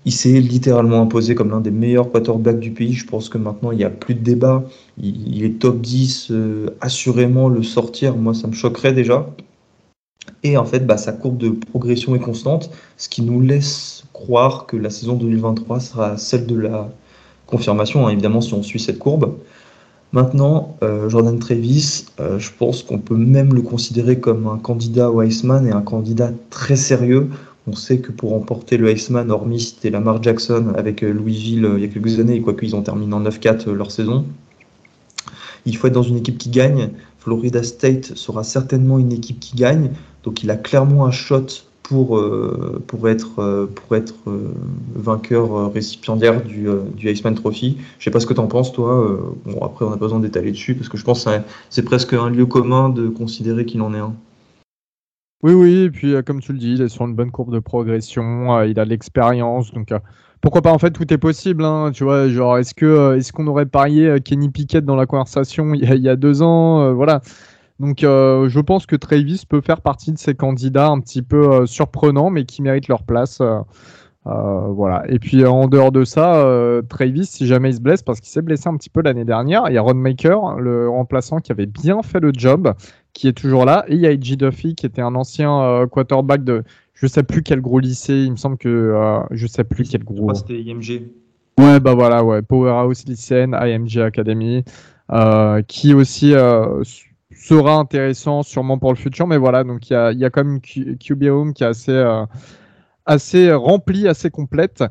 Il 0.08 0.14
s'est 0.14 0.40
littéralement 0.40 1.02
imposé 1.02 1.36
comme 1.36 1.50
l'un 1.50 1.60
des 1.60 1.70
meilleurs 1.70 2.10
quarterbacks 2.10 2.62
du 2.62 2.72
pays. 2.72 2.94
Je 2.94 3.06
pense 3.06 3.28
que 3.28 3.38
maintenant, 3.38 3.74
il 3.74 3.78
n'y 3.78 3.84
a 3.84 3.90
plus 3.90 4.16
de 4.16 4.22
débat. 4.22 4.64
Il, 4.98 5.44
est 5.44 5.60
top 5.60 5.82
10, 5.82 6.28
euh, 6.32 6.70
assurément 6.80 7.50
le 7.50 7.62
sortir, 7.62 8.16
moi, 8.16 8.34
ça 8.34 8.48
me 8.48 8.54
choquerait 8.54 8.94
déjà. 8.94 9.28
Et 10.44 10.56
en 10.56 10.64
fait, 10.64 10.88
bah, 10.88 10.96
sa 10.96 11.12
courbe 11.12 11.38
de 11.38 11.50
progression 11.50 12.16
est 12.16 12.20
constante, 12.20 12.70
ce 12.96 13.10
qui 13.10 13.22
nous 13.22 13.42
laisse 13.42 14.06
croire 14.14 14.66
que 14.66 14.78
la 14.78 14.90
saison 14.90 15.16
2023 15.16 15.82
sera 15.82 16.18
celle 16.18 16.46
de 16.46 16.58
la 16.58 16.90
confirmation, 17.46 18.08
hein, 18.08 18.12
évidemment, 18.12 18.40
si 18.40 18.54
on 18.54 18.64
suit 18.64 18.80
cette 18.80 19.00
courbe. 19.00 19.36
Maintenant, 20.14 20.78
euh, 20.84 21.10
Jordan 21.10 21.38
Travis, 21.38 22.06
euh, 22.22 22.40
je 22.40 22.52
pense 22.58 22.82
qu'on 22.82 23.00
peut 23.00 23.18
même 23.18 23.54
le 23.54 23.62
considérer 23.62 24.22
comme 24.22 24.48
un 24.48 24.58
candidat 24.58 25.12
au 25.12 25.22
Iceman 25.22 25.68
et 25.68 25.72
un 25.72 25.82
candidat 25.82 26.32
très 26.50 26.78
sérieux. 26.78 27.30
On 27.68 27.74
sait 27.74 28.00
que 28.00 28.12
pour 28.12 28.32
remporter 28.32 28.78
le 28.78 28.92
Iceman, 28.92 29.30
hormis 29.30 29.60
c'était 29.60 29.90
Lamar 29.90 30.24
Jackson 30.24 30.74
avec 30.76 31.04
euh, 31.04 31.12
Louisville 31.12 31.70
il 31.76 31.82
y 31.82 31.86
a 31.86 31.88
quelques 31.88 32.20
années, 32.20 32.42
quoique 32.42 32.66
ils 32.66 32.76
ont 32.76 32.82
terminé 32.82 33.14
en 33.14 33.22
9-4 33.22 33.70
leur 33.72 33.92
saison, 33.92 34.26
il 35.66 35.76
faut 35.76 35.88
être 35.88 35.94
dans 35.94 36.04
une 36.04 36.18
équipe 36.18 36.38
qui 36.38 36.50
gagne. 36.50 36.92
Florida 37.20 37.62
State 37.62 38.16
sera 38.16 38.44
certainement 38.44 39.00
une 39.00 39.12
équipe 39.12 39.40
qui 39.40 39.58
gagne, 39.58 39.92
donc 40.24 40.44
il 40.44 40.50
a 40.50 40.56
clairement 40.56 41.06
un 41.06 41.12
shot 41.12 41.48
pour, 41.88 42.18
euh, 42.18 42.84
être, 43.06 43.40
euh, 43.40 43.68
euh, 44.28 44.54
vainqueur 44.96 45.72
récipiendaire 45.72 46.44
du, 46.44 46.68
du 46.96 47.10
Iceman 47.10 47.36
Trophy. 47.36 47.78
Je 48.00 48.06
sais 48.06 48.12
pas 48.12 48.20
ce 48.20 48.26
que 48.26 48.34
tu 48.34 48.40
en 48.40 48.48
penses, 48.48 48.74
toi. 48.74 49.20
bon, 49.46 49.60
après, 49.62 49.86
on 49.86 49.90
n'a 49.90 49.96
pas 49.96 50.06
besoin 50.06 50.20
d'étaler 50.20 50.52
dessus 50.52 50.76
parce 50.76 50.90
que 50.90 50.98
je 50.98 51.04
pense 51.04 51.26
que 51.26 51.32
c'est 51.70 51.84
presque 51.84 52.14
un 52.14 52.30
lieu 52.30 52.46
commun 52.46 52.90
de 52.90 53.08
considérer 53.08 53.66
qu'il 53.66 53.82
en 53.82 53.94
est 53.94 54.00
un. 54.00 54.14
Oui, 55.44 55.54
oui, 55.54 55.84
et 55.84 55.92
puis 55.92 56.16
comme 56.26 56.40
tu 56.40 56.52
le 56.52 56.58
dis, 56.58 56.74
il 56.74 56.82
est 56.82 56.90
sur 56.90 57.06
une 57.06 57.16
bonne 57.16 57.32
courbe 57.32 57.54
de 57.54 57.60
progression, 57.60 58.62
il 58.64 58.80
a 58.80 58.86
l'expérience, 58.86 59.72
donc 59.72 59.94
pourquoi 60.42 60.64
pas 60.64 60.72
en 60.72 60.80
fait 60.80 60.92
tout 60.92 61.14
est 61.14 61.20
possible, 61.20 61.64
hein, 61.64 61.92
tu 61.94 62.04
vois, 62.04 62.28
genre 62.28 62.58
est-ce 62.58 62.74
est-ce 63.16 63.32
qu'on 63.32 63.46
aurait 63.46 63.68
parié 63.68 64.20
Kenny 64.22 64.50
Pickett 64.50 64.84
dans 64.84 64.96
la 64.96 65.06
conversation 65.06 65.76
il 65.76 65.84
y 65.84 65.92
a, 65.92 65.96
il 65.96 66.02
y 66.02 66.10
a 66.10 66.16
deux 66.16 66.42
ans, 66.42 66.92
voilà, 66.94 67.22
donc 67.80 68.04
euh, 68.04 68.50
je 68.50 68.60
pense 68.60 68.86
que 68.86 68.96
Travis 68.96 69.44
peut 69.48 69.62
faire 69.62 69.82
partie 69.82 70.12
de 70.12 70.18
ces 70.18 70.36
candidats 70.36 70.88
un 70.88 71.00
petit 71.00 71.22
peu 71.22 71.52
euh, 71.52 71.66
surprenants, 71.66 72.30
mais 72.30 72.46
qui 72.46 72.62
méritent 72.62 72.88
leur 72.88 73.04
place. 73.04 73.40
Euh, 73.42 73.62
voilà. 74.26 75.04
Et 75.08 75.20
puis 75.20 75.46
en 75.46 75.68
dehors 75.68 75.92
de 75.92 76.04
ça, 76.04 76.46
Travis, 76.90 77.26
si 77.26 77.48
jamais 77.48 77.70
il 77.70 77.76
se 77.76 77.82
blesse, 77.82 78.04
parce 78.04 78.20
qu'il 78.20 78.30
s'est 78.30 78.42
blessé 78.42 78.68
un 78.68 78.76
petit 78.76 78.90
peu 78.90 79.02
l'année 79.02 79.24
dernière, 79.24 79.64
il 79.70 79.74
y 79.74 79.78
a 79.78 79.82
Ron 79.82 79.94
Maker, 79.94 80.60
le 80.60 80.90
remplaçant 80.90 81.38
qui 81.38 81.54
avait 81.54 81.66
bien 81.66 82.02
fait 82.02 82.20
le 82.20 82.32
job, 82.34 82.74
qui 83.18 83.28
est 83.28 83.34
toujours 83.34 83.66
là. 83.66 83.84
Et 83.88 83.96
il 83.96 84.00
y 84.00 84.06
a 84.06 84.12
Edgy 84.12 84.38
Duffy, 84.38 84.76
qui 84.76 84.86
était 84.86 85.02
un 85.02 85.16
ancien 85.16 85.88
quarterback 85.92 86.44
de 86.44 86.64
je 86.94 87.08
sais 87.08 87.24
plus 87.24 87.42
quel 87.42 87.62
gros 87.62 87.80
lycée. 87.80 88.24
Il 88.24 88.32
me 88.32 88.38
semble 88.38 88.58
que 88.58 88.94
je 89.32 89.48
sais 89.48 89.64
plus 89.64 89.90
quel 89.90 90.04
gros. 90.04 90.34
C'était 90.36 90.62
IMG. 90.62 91.10
Ouais, 91.58 91.80
bah 91.80 91.96
voilà, 91.96 92.24
ouais. 92.24 92.44
Powerhouse 92.44 93.06
Lycéenne, 93.06 93.58
IMG 93.60 93.98
Academy, 94.00 94.64
qui 95.68 95.94
aussi 95.94 96.36
sera 97.38 97.76
intéressant 97.76 98.44
sûrement 98.44 98.78
pour 98.78 98.92
le 98.92 98.98
futur. 98.98 99.28
Mais 99.28 99.38
voilà, 99.38 99.64
donc 99.64 99.90
il 99.90 99.94
y 99.94 99.96
a, 99.96 100.12
y 100.12 100.26
a, 100.26 100.30
quand 100.30 100.44
même 100.44 100.60
une 100.76 100.98
QB 100.98 101.24
Home 101.24 101.54
qui 101.54 101.64
est 101.64 101.68
assez, 101.68 101.92
euh, 101.92 102.26
assez 103.06 103.52
remplie, 103.54 104.08
assez 104.08 104.30
complète. 104.30 104.84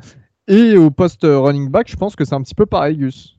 Et 0.49 0.77
au 0.77 0.91
poste 0.91 1.23
running 1.25 1.71
back, 1.71 1.91
je 1.91 1.97
pense 1.97 2.17
que 2.17 2.25
c'est 2.25 2.35
un 2.35 2.43
petit 2.43 2.55
peu 2.55 2.67
pareil, 2.67 2.97
Gus. 2.97 3.37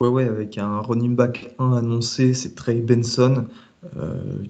Ouais, 0.00 0.08
ouais, 0.08 0.24
avec 0.24 0.58
un 0.58 0.80
running 0.80 1.16
back 1.16 1.54
1 1.58 1.72
annoncé, 1.72 2.34
c'est 2.34 2.54
Trey 2.54 2.76
Benson, 2.76 3.34
euh, 3.36 3.42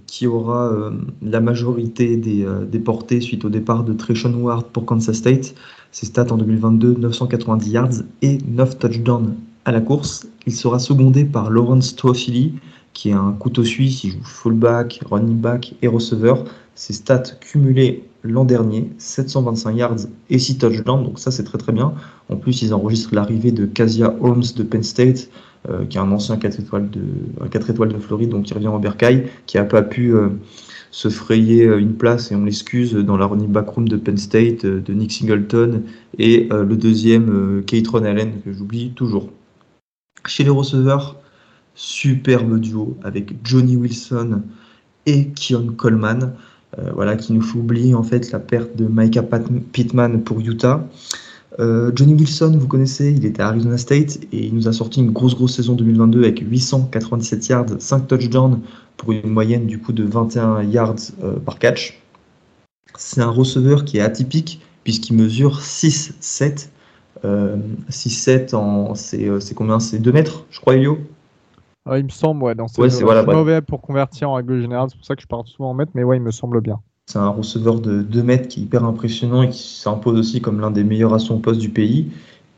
qui 0.06 0.26
aura 0.26 0.72
euh, 0.72 0.90
la 1.20 1.40
majorité 1.40 2.16
des, 2.16 2.46
des, 2.70 2.78
portées 2.78 3.20
suite 3.20 3.44
au 3.44 3.50
départ 3.50 3.84
de 3.84 3.92
Treshon 3.92 4.34
Ward 4.34 4.66
pour 4.66 4.86
Kansas 4.86 5.16
State. 5.16 5.54
Ses 5.92 6.06
stats 6.06 6.32
en 6.32 6.36
2022, 6.36 6.94
990 6.94 7.70
yards 7.70 7.88
et 8.22 8.38
9 8.48 8.78
touchdowns 8.78 9.34
à 9.64 9.72
la 9.72 9.80
course. 9.80 10.26
Il 10.46 10.54
sera 10.54 10.78
secondé 10.78 11.24
par 11.24 11.50
Lawrence 11.50 11.96
Toafili, 11.96 12.54
qui 12.92 13.10
est 13.10 13.14
un 13.14 13.32
couteau 13.32 13.64
suisse, 13.64 14.04
il 14.04 14.12
joue 14.12 14.24
fullback, 14.24 15.00
running 15.10 15.38
back 15.38 15.74
et 15.82 15.88
receveur. 15.88 16.44
Ses 16.74 16.94
stats 16.94 17.34
cumulées 17.40 18.04
l'an 18.22 18.44
dernier, 18.44 18.90
725 18.98 19.72
yards 19.76 19.96
et 20.30 20.38
6 20.38 20.58
touchdowns, 20.58 21.04
donc 21.04 21.18
ça 21.18 21.30
c'est 21.30 21.44
très 21.44 21.58
très 21.58 21.72
bien. 21.72 21.94
En 22.28 22.36
plus, 22.36 22.62
ils 22.62 22.74
enregistrent 22.74 23.14
l'arrivée 23.14 23.52
de 23.52 23.66
Casia 23.66 24.14
Holmes 24.20 24.44
de 24.56 24.62
Penn 24.62 24.82
State, 24.82 25.28
euh, 25.28 25.45
qui 25.88 25.96
est 25.96 26.00
un 26.00 26.12
ancien 26.12 26.36
4 26.36 26.60
étoiles 26.60 26.90
de, 26.90 27.02
4 27.48 27.70
étoiles 27.70 27.92
de 27.92 27.98
Floride, 27.98 28.30
donc 28.30 28.44
qui 28.44 28.54
revient 28.54 28.68
en 28.68 28.78
Bercail, 28.78 29.28
qui 29.46 29.56
n'a 29.56 29.64
pas 29.64 29.82
pu 29.82 30.14
euh, 30.14 30.28
se 30.90 31.08
frayer 31.08 31.66
euh, 31.66 31.78
une 31.78 31.94
place, 31.94 32.30
et 32.30 32.36
on 32.36 32.44
l'excuse, 32.44 32.94
dans 32.94 33.16
la 33.16 33.26
running 33.26 33.50
back 33.50 33.68
room 33.68 33.88
de 33.88 33.96
Penn 33.96 34.16
State, 34.16 34.64
de 34.64 34.92
Nick 34.92 35.12
Singleton, 35.12 35.82
et 36.18 36.48
le 36.50 36.76
deuxième, 36.76 37.62
Keitron 37.66 38.04
Allen, 38.04 38.32
que 38.44 38.52
j'oublie 38.52 38.90
toujours. 38.90 39.28
Chez 40.26 40.44
les 40.44 40.50
receveurs, 40.50 41.16
superbe 41.74 42.58
duo 42.58 42.96
avec 43.02 43.34
Johnny 43.44 43.76
Wilson 43.76 44.42
et 45.04 45.28
Keon 45.28 45.74
Coleman, 45.76 46.32
voilà, 46.94 47.16
qui 47.16 47.32
nous 47.32 47.42
fait 47.42 47.58
oublier 47.58 47.94
en 47.94 48.02
fait 48.02 48.32
la 48.32 48.38
perte 48.38 48.76
de 48.76 48.86
Micah 48.88 49.22
Pittman 49.72 50.22
pour 50.22 50.40
Utah. 50.40 50.86
Johnny 51.58 52.14
Wilson, 52.14 52.56
vous 52.58 52.68
connaissez, 52.68 53.12
il 53.12 53.24
était 53.24 53.42
à 53.42 53.48
Arizona 53.48 53.78
State 53.78 54.18
et 54.32 54.46
il 54.46 54.54
nous 54.54 54.68
a 54.68 54.72
sorti 54.72 55.00
une 55.00 55.10
grosse 55.10 55.34
grosse 55.34 55.56
saison 55.56 55.74
2022 55.74 56.24
avec 56.24 56.40
897 56.40 57.48
yards, 57.48 57.66
5 57.78 58.06
touchdowns 58.06 58.60
pour 58.96 59.12
une 59.12 59.30
moyenne 59.30 59.66
du 59.66 59.78
coup 59.78 59.92
de 59.92 60.04
21 60.04 60.62
yards 60.64 60.96
par 61.44 61.58
catch. 61.58 62.00
C'est 62.98 63.22
un 63.22 63.30
receveur 63.30 63.84
qui 63.84 63.98
est 63.98 64.02
atypique 64.02 64.60
puisqu'il 64.84 65.16
mesure 65.16 65.60
6-7. 65.60 66.68
6-7 67.24 68.54
en. 68.54 68.92
Euh, 69.14 69.40
c'est 69.40 69.54
combien? 69.54 69.80
C'est 69.80 69.98
2 69.98 70.12
mètres, 70.12 70.44
je 70.50 70.60
crois, 70.60 70.76
Elio? 70.76 70.98
Il 71.86 72.04
me 72.04 72.08
semble, 72.08 72.42
ouais. 72.42 72.54
Dans 72.54 72.66
ouais, 72.78 72.90
c'est 72.90 73.04
voilà, 73.04 73.22
mauvais 73.22 73.62
pour 73.62 73.80
convertir 73.80 74.30
en 74.30 74.34
règle 74.34 74.60
générale, 74.60 74.88
c'est 74.90 74.96
pour 74.96 75.06
ça 75.06 75.14
que 75.14 75.22
je 75.22 75.26
parle 75.26 75.46
souvent 75.46 75.70
en 75.70 75.74
mètres, 75.74 75.92
mais 75.94 76.02
ouais, 76.02 76.16
il 76.16 76.22
me 76.22 76.32
semble 76.32 76.60
bien. 76.60 76.80
C'est 77.08 77.18
un 77.18 77.28
receveur 77.28 77.80
de 77.80 78.02
2 78.02 78.22
mètres 78.24 78.48
qui 78.48 78.58
est 78.58 78.62
hyper 78.64 78.84
impressionnant 78.84 79.42
et 79.42 79.48
qui 79.48 79.62
s'impose 79.62 80.18
aussi 80.18 80.40
comme 80.40 80.60
l'un 80.60 80.72
des 80.72 80.82
meilleurs 80.82 81.14
à 81.14 81.20
son 81.20 81.38
poste 81.38 81.60
du 81.60 81.68
pays. 81.68 82.10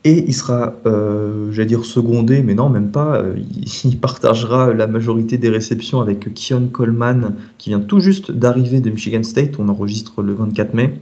Et 0.05 0.23
il 0.27 0.33
sera, 0.33 0.73
euh, 0.87 1.51
j'allais 1.51 1.67
dire 1.67 1.85
secondé, 1.85 2.41
mais 2.41 2.55
non, 2.55 2.67
même 2.67 2.89
pas. 2.89 3.17
Euh, 3.17 3.35
il, 3.83 3.99
partagera 4.01 4.73
la 4.73 4.87
majorité 4.87 5.37
des 5.37 5.49
réceptions 5.49 6.01
avec 6.01 6.33
Keon 6.33 6.67
Coleman, 6.69 7.35
qui 7.59 7.69
vient 7.69 7.79
tout 7.79 7.99
juste 7.99 8.31
d'arriver 8.31 8.81
de 8.81 8.89
Michigan 8.89 9.21
State. 9.21 9.59
On 9.59 9.69
enregistre 9.69 10.23
le 10.23 10.33
24 10.33 10.73
mai. 10.73 10.99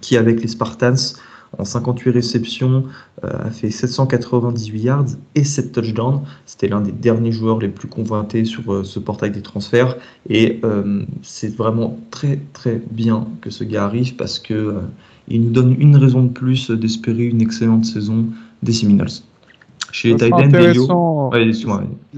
Qui, 0.00 0.16
avec 0.16 0.42
les 0.42 0.48
Spartans, 0.48 0.96
en 1.58 1.64
58 1.64 2.10
réceptions, 2.10 2.84
euh, 3.24 3.46
a 3.46 3.50
fait 3.50 3.70
798 3.70 4.80
yards 4.80 5.06
et 5.34 5.44
7 5.44 5.72
touchdowns. 5.72 6.22
C'était 6.46 6.68
l'un 6.68 6.80
des 6.80 6.92
derniers 6.92 7.32
joueurs 7.32 7.58
les 7.58 7.68
plus 7.68 7.88
convoités 7.88 8.44
sur 8.44 8.84
ce 8.86 8.98
portail 8.98 9.30
des 9.30 9.42
transferts. 9.42 9.96
Et 10.28 10.60
c'est 11.22 11.54
vraiment 11.56 11.98
très, 12.10 12.38
très 12.52 12.80
bien 12.90 13.26
que 13.40 13.50
ce 13.50 13.64
gars 13.64 13.84
arrive 13.84 14.16
parce 14.16 14.38
que 14.38 14.76
il 15.28 15.42
nous 15.42 15.50
donne 15.50 15.76
une 15.78 15.96
raison 15.96 16.24
de 16.24 16.28
plus 16.28 16.70
d'espérer 16.70 17.24
une 17.24 17.40
excellente 17.40 17.84
saison 17.84 18.26
des 18.62 18.72
Seminoles. 18.72 19.08
Chez 19.92 20.10
les 20.10 20.16
Titans, 20.16 20.52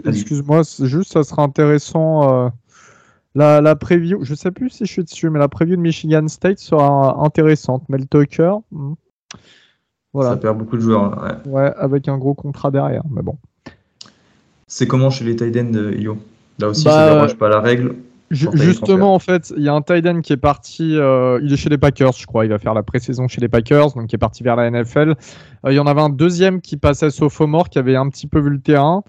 excuse-moi, 0.05 0.63
juste 0.83 1.13
ça 1.13 1.23
sera 1.23 1.43
intéressant. 1.43 2.47
Euh, 2.47 2.49
la, 3.35 3.63
la, 3.63 3.77
preview, 3.77 4.23
je 4.25 4.35
sais 4.35 4.51
plus 4.51 4.69
si 4.69 4.85
je 4.85 4.93
suis 4.93 5.05
dessus, 5.05 5.31
mais 5.31 5.39
la 5.39 5.49
preview 5.49 5.77
de 5.77 5.81
Michigan 5.81 6.29
State 6.29 6.59
sera 6.59 7.25
intéressante. 7.25 7.89
Mel 7.89 8.07
Tucker, 8.07 8.53
hmm. 8.73 8.93
Voilà. 10.13 10.31
Ça 10.31 10.37
perd 10.37 10.59
beaucoup 10.59 10.77
de 10.77 10.83
joueurs. 10.83 11.41
Ouais. 11.47 11.73
avec 11.77 12.09
un 12.09 12.19
gros 12.19 12.35
contrat 12.35 12.71
derrière, 12.71 13.03
mais 13.11 13.23
bon. 13.23 13.37
C'est 14.67 14.87
comment 14.87 15.11
chez 15.11 15.25
les 15.25 15.37
Titans, 15.37 15.93
Yo? 15.99 16.19
Là 16.59 16.69
aussi, 16.69 16.85
bah, 16.85 16.93
ça 16.93 17.15
dérange 17.15 17.35
pas 17.37 17.49
la 17.49 17.61
règle. 17.61 17.97
Justement, 18.33 19.15
en 19.15 19.19
fait, 19.19 19.53
il 19.57 19.63
y 19.63 19.69
a 19.69 19.75
un 19.75 19.83
tight 19.83 20.07
end 20.07 20.23
qui 20.23 20.33
est 20.33 20.39
parti. 20.39 20.97
Euh, 20.97 21.39
il 21.43 21.53
est 21.53 21.57
chez 21.57 21.69
les 21.69 21.77
Packers, 21.77 22.13
je 22.13 22.27
crois. 22.27 22.47
Il 22.47 22.49
va 22.49 22.59
faire 22.59 22.73
la 22.73 22.83
pré-saison 22.83 23.29
chez 23.29 23.43
les 23.43 23.49
Packers, 23.49 23.93
donc 23.93 24.11
il 24.11 24.15
est 24.15 24.19
parti 24.19 24.43
vers 24.43 24.57
la 24.57 24.71
NFL. 24.71 25.11
Euh, 25.11 25.73
il 25.73 25.75
y 25.75 25.79
en 25.79 25.87
avait 25.87 26.01
un 26.01 26.09
deuxième 26.09 26.63
qui 26.63 26.79
passait 26.79 27.11
sophomore, 27.11 27.69
qui 27.69 27.79
avait 27.79 27.97
un 27.97 28.09
petit 28.09 28.27
peu 28.27 28.41
vu 28.41 28.51
le 28.51 28.61
terrain. 28.61 29.03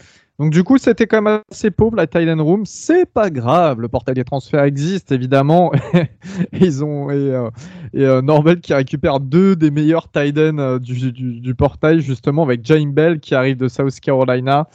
Donc 0.43 0.51
du 0.51 0.65
coup, 0.65 0.77
c'était 0.77 1.07
quand 1.07 1.21
même 1.21 1.39
assez 1.49 1.71
pauvre 1.71 1.95
la 1.95 2.03
end 2.03 2.43
room. 2.43 2.65
C'est 2.65 3.05
pas 3.05 3.29
grave, 3.29 3.79
le 3.79 3.87
portail 3.87 4.15
des 4.15 4.25
transferts 4.25 4.65
existe 4.65 5.13
évidemment. 5.13 5.71
Ils 6.51 6.83
ont 6.83 7.09
et, 7.09 7.33
euh, 7.95 8.21
Norvel 8.21 8.59
qui 8.59 8.73
récupère 8.73 9.21
deux 9.21 9.55
des 9.55 9.71
meilleurs 9.71 10.11
tight 10.11 10.37
ends 10.37 10.79
du, 10.79 11.55
portail 11.55 12.01
justement 12.01 12.43
avec 12.43 12.59
James 12.65 12.91
Bell 12.91 13.21
qui 13.21 13.35
arrive 13.35 13.55
de 13.55 13.69
South 13.69 13.97
Carolina. 14.01 14.67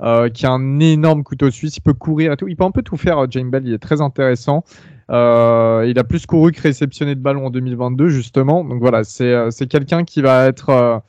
Euh, 0.00 0.28
qui 0.28 0.46
a 0.46 0.52
un 0.52 0.78
énorme 0.78 1.24
couteau 1.24 1.50
suisse. 1.50 1.78
Il 1.78 1.80
peut 1.80 1.94
courir 1.94 2.30
et 2.30 2.36
tout. 2.36 2.46
Il 2.46 2.54
peut 2.54 2.62
un 2.62 2.70
peu 2.70 2.82
tout 2.82 2.96
faire, 2.96 3.28
James 3.28 3.50
Bell. 3.50 3.66
Il 3.66 3.72
est 3.72 3.78
très 3.78 4.00
intéressant. 4.00 4.62
Euh, 5.10 5.84
il 5.88 5.98
a 5.98 6.04
plus 6.04 6.26
couru 6.26 6.52
que 6.52 6.62
réceptionné 6.62 7.16
de 7.16 7.20
ballon 7.20 7.46
en 7.46 7.50
2022, 7.50 8.08
justement. 8.08 8.62
Donc 8.62 8.78
voilà, 8.78 9.02
c'est 9.02 9.32
euh, 9.32 9.50
quelqu'un 9.68 10.04
qui 10.04 10.22
va 10.22 10.46
être. 10.46 11.02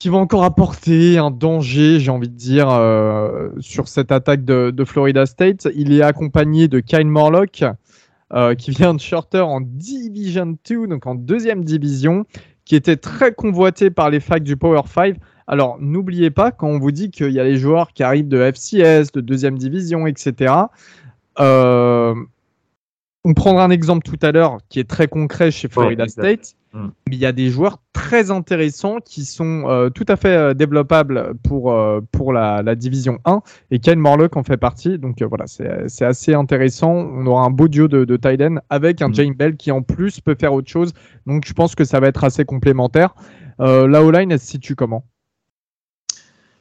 Qui 0.00 0.08
va 0.08 0.16
encore 0.16 0.42
apporter 0.42 1.18
un 1.18 1.30
danger, 1.30 2.00
j'ai 2.00 2.10
envie 2.10 2.28
de 2.28 2.34
dire, 2.34 2.68
sur 3.60 3.86
cette 3.86 4.10
attaque 4.10 4.44
de, 4.44 4.84
Florida 4.84 5.26
State. 5.26 5.68
Il 5.76 5.92
est 5.92 6.02
accompagné 6.02 6.66
de 6.68 6.80
Kyle 6.80 7.06
Morlock, 7.06 7.64
qui 8.58 8.70
vient 8.70 8.94
de 8.94 9.00
Shorter 9.00 9.40
en 9.40 9.60
Division 9.60 10.56
2, 10.68 10.86
donc 10.86 11.06
en 11.06 11.14
deuxième 11.14 11.64
division, 11.64 12.24
qui 12.64 12.76
était 12.76 12.96
très 12.96 13.32
convoité 13.34 13.90
par 13.90 14.08
les 14.08 14.20
facs 14.20 14.42
du 14.42 14.56
Power 14.56 14.82
5. 14.86 15.16
Alors, 15.46 15.76
n'oubliez 15.80 16.30
pas, 16.30 16.50
quand 16.50 16.68
on 16.68 16.78
vous 16.78 16.92
dit 16.92 17.10
qu'il 17.10 17.32
y 17.32 17.40
a 17.40 17.44
les 17.44 17.56
joueurs 17.56 17.92
qui 17.92 18.02
arrivent 18.02 18.28
de 18.28 18.40
FCS, 18.40 19.12
de 19.12 19.20
deuxième 19.20 19.58
division, 19.58 20.06
etc., 20.06 20.54
euh, 21.40 22.14
on 23.24 23.34
prendra 23.34 23.64
un 23.64 23.70
exemple 23.70 24.02
tout 24.02 24.18
à 24.22 24.32
l'heure 24.32 24.58
qui 24.68 24.80
est 24.80 24.88
très 24.88 25.08
concret 25.08 25.50
chez 25.50 25.68
Florida 25.68 26.08
State. 26.08 26.54
Mm. 26.72 26.86
Mais 27.08 27.16
il 27.16 27.18
y 27.18 27.26
a 27.26 27.32
des 27.32 27.50
joueurs 27.50 27.78
très 27.92 28.30
intéressants 28.30 28.98
qui 29.04 29.24
sont 29.24 29.64
euh, 29.66 29.90
tout 29.90 30.06
à 30.08 30.16
fait 30.16 30.34
euh, 30.34 30.54
développables 30.54 31.34
pour, 31.42 31.76
pour 32.12 32.32
la, 32.32 32.62
division 32.74 33.18
1 33.24 33.42
et 33.70 33.78
Ken 33.80 33.98
Morlock 33.98 34.36
en 34.36 34.44
fait 34.44 34.56
partie. 34.56 34.98
Donc 34.98 35.22
voilà, 35.22 35.46
c'est 35.46 36.04
assez 36.04 36.34
intéressant. 36.34 36.92
On 36.92 37.26
aura 37.26 37.44
un 37.44 37.50
beau 37.50 37.68
duo 37.68 37.88
de, 37.88 38.04
de 38.04 38.18
avec 38.70 39.02
un 39.02 39.08
mm. 39.08 39.14
Jane 39.14 39.34
Bell 39.34 39.56
qui 39.56 39.70
en 39.70 39.82
plus 39.82 40.20
peut 40.20 40.36
faire 40.38 40.54
autre 40.54 40.70
chose. 40.70 40.92
Donc 41.26 41.44
je 41.46 41.52
pense 41.52 41.74
que 41.74 41.84
ça 41.84 42.00
va 42.00 42.06
être 42.06 42.24
assez 42.24 42.44
complémentaire. 42.44 43.14
la 43.58 44.02
O-line, 44.02 44.32
elle 44.32 44.40
se 44.40 44.46
situe 44.46 44.76
comment? 44.76 45.04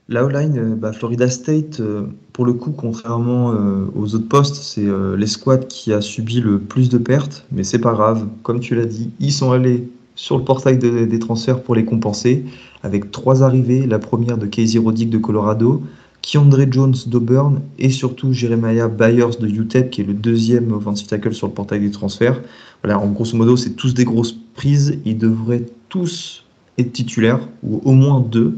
La 0.09 0.27
line 0.27 0.57
euh, 0.57 0.75
bah, 0.75 0.91
Florida 0.91 1.29
State, 1.29 1.79
euh, 1.79 2.07
pour 2.33 2.45
le 2.45 2.53
coup, 2.53 2.71
contrairement 2.71 3.53
euh, 3.53 3.85
aux 3.95 4.15
autres 4.15 4.27
postes, 4.27 4.55
c'est 4.55 4.87
l'escouade 5.17 5.67
qui 5.67 5.93
a 5.93 6.01
subi 6.01 6.41
le 6.41 6.59
plus 6.59 6.89
de 6.89 6.97
pertes, 6.97 7.45
mais 7.51 7.63
c'est 7.63 7.79
pas 7.79 7.93
grave. 7.93 8.27
Comme 8.43 8.59
tu 8.59 8.75
l'as 8.75 8.85
dit, 8.85 9.11
ils 9.19 9.31
sont 9.31 9.51
allés 9.51 9.87
sur 10.15 10.37
le 10.37 10.43
portail 10.43 10.77
des 10.77 11.19
transferts 11.19 11.61
pour 11.63 11.75
les 11.75 11.85
compenser, 11.85 12.43
avec 12.83 13.11
trois 13.11 13.43
arrivées. 13.43 13.87
La 13.87 13.99
première 13.99 14.37
de 14.37 14.45
Casey 14.45 14.79
Roddick 14.79 15.09
de 15.09 15.17
Colorado, 15.17 15.81
Keandre 16.21 16.61
Jones 16.69 16.95
d'Auburn 17.07 17.61
et 17.77 17.89
surtout 17.89 18.33
Jeremiah 18.33 18.87
Byers 18.89 19.37
de 19.39 19.47
UTEP, 19.47 19.89
qui 19.89 20.01
est 20.01 20.05
le 20.05 20.13
deuxième 20.13 20.73
offensive 20.73 21.07
tackle 21.07 21.33
sur 21.33 21.47
le 21.47 21.53
portail 21.53 21.79
des 21.79 21.91
transferts. 21.91 22.41
Voilà, 22.83 22.99
en 22.99 23.07
grosso 23.07 23.37
modo, 23.37 23.55
c'est 23.55 23.71
tous 23.71 23.93
des 23.93 24.05
grosses 24.05 24.37
prises. 24.55 24.97
Ils 25.05 25.17
devraient 25.17 25.65
tous 25.87 26.43
être 26.77 26.93
titulaires, 26.93 27.47
ou 27.63 27.81
au 27.83 27.91
moins 27.91 28.19
deux, 28.19 28.57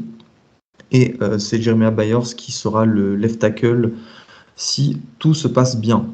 et 0.92 1.16
euh, 1.22 1.38
c'est 1.38 1.60
Jeremiah 1.60 1.90
Byers 1.90 2.36
qui 2.36 2.52
sera 2.52 2.84
le 2.84 3.16
left 3.16 3.40
tackle 3.40 3.92
si 4.56 5.00
tout 5.18 5.34
se 5.34 5.48
passe 5.48 5.78
bien. 5.78 6.06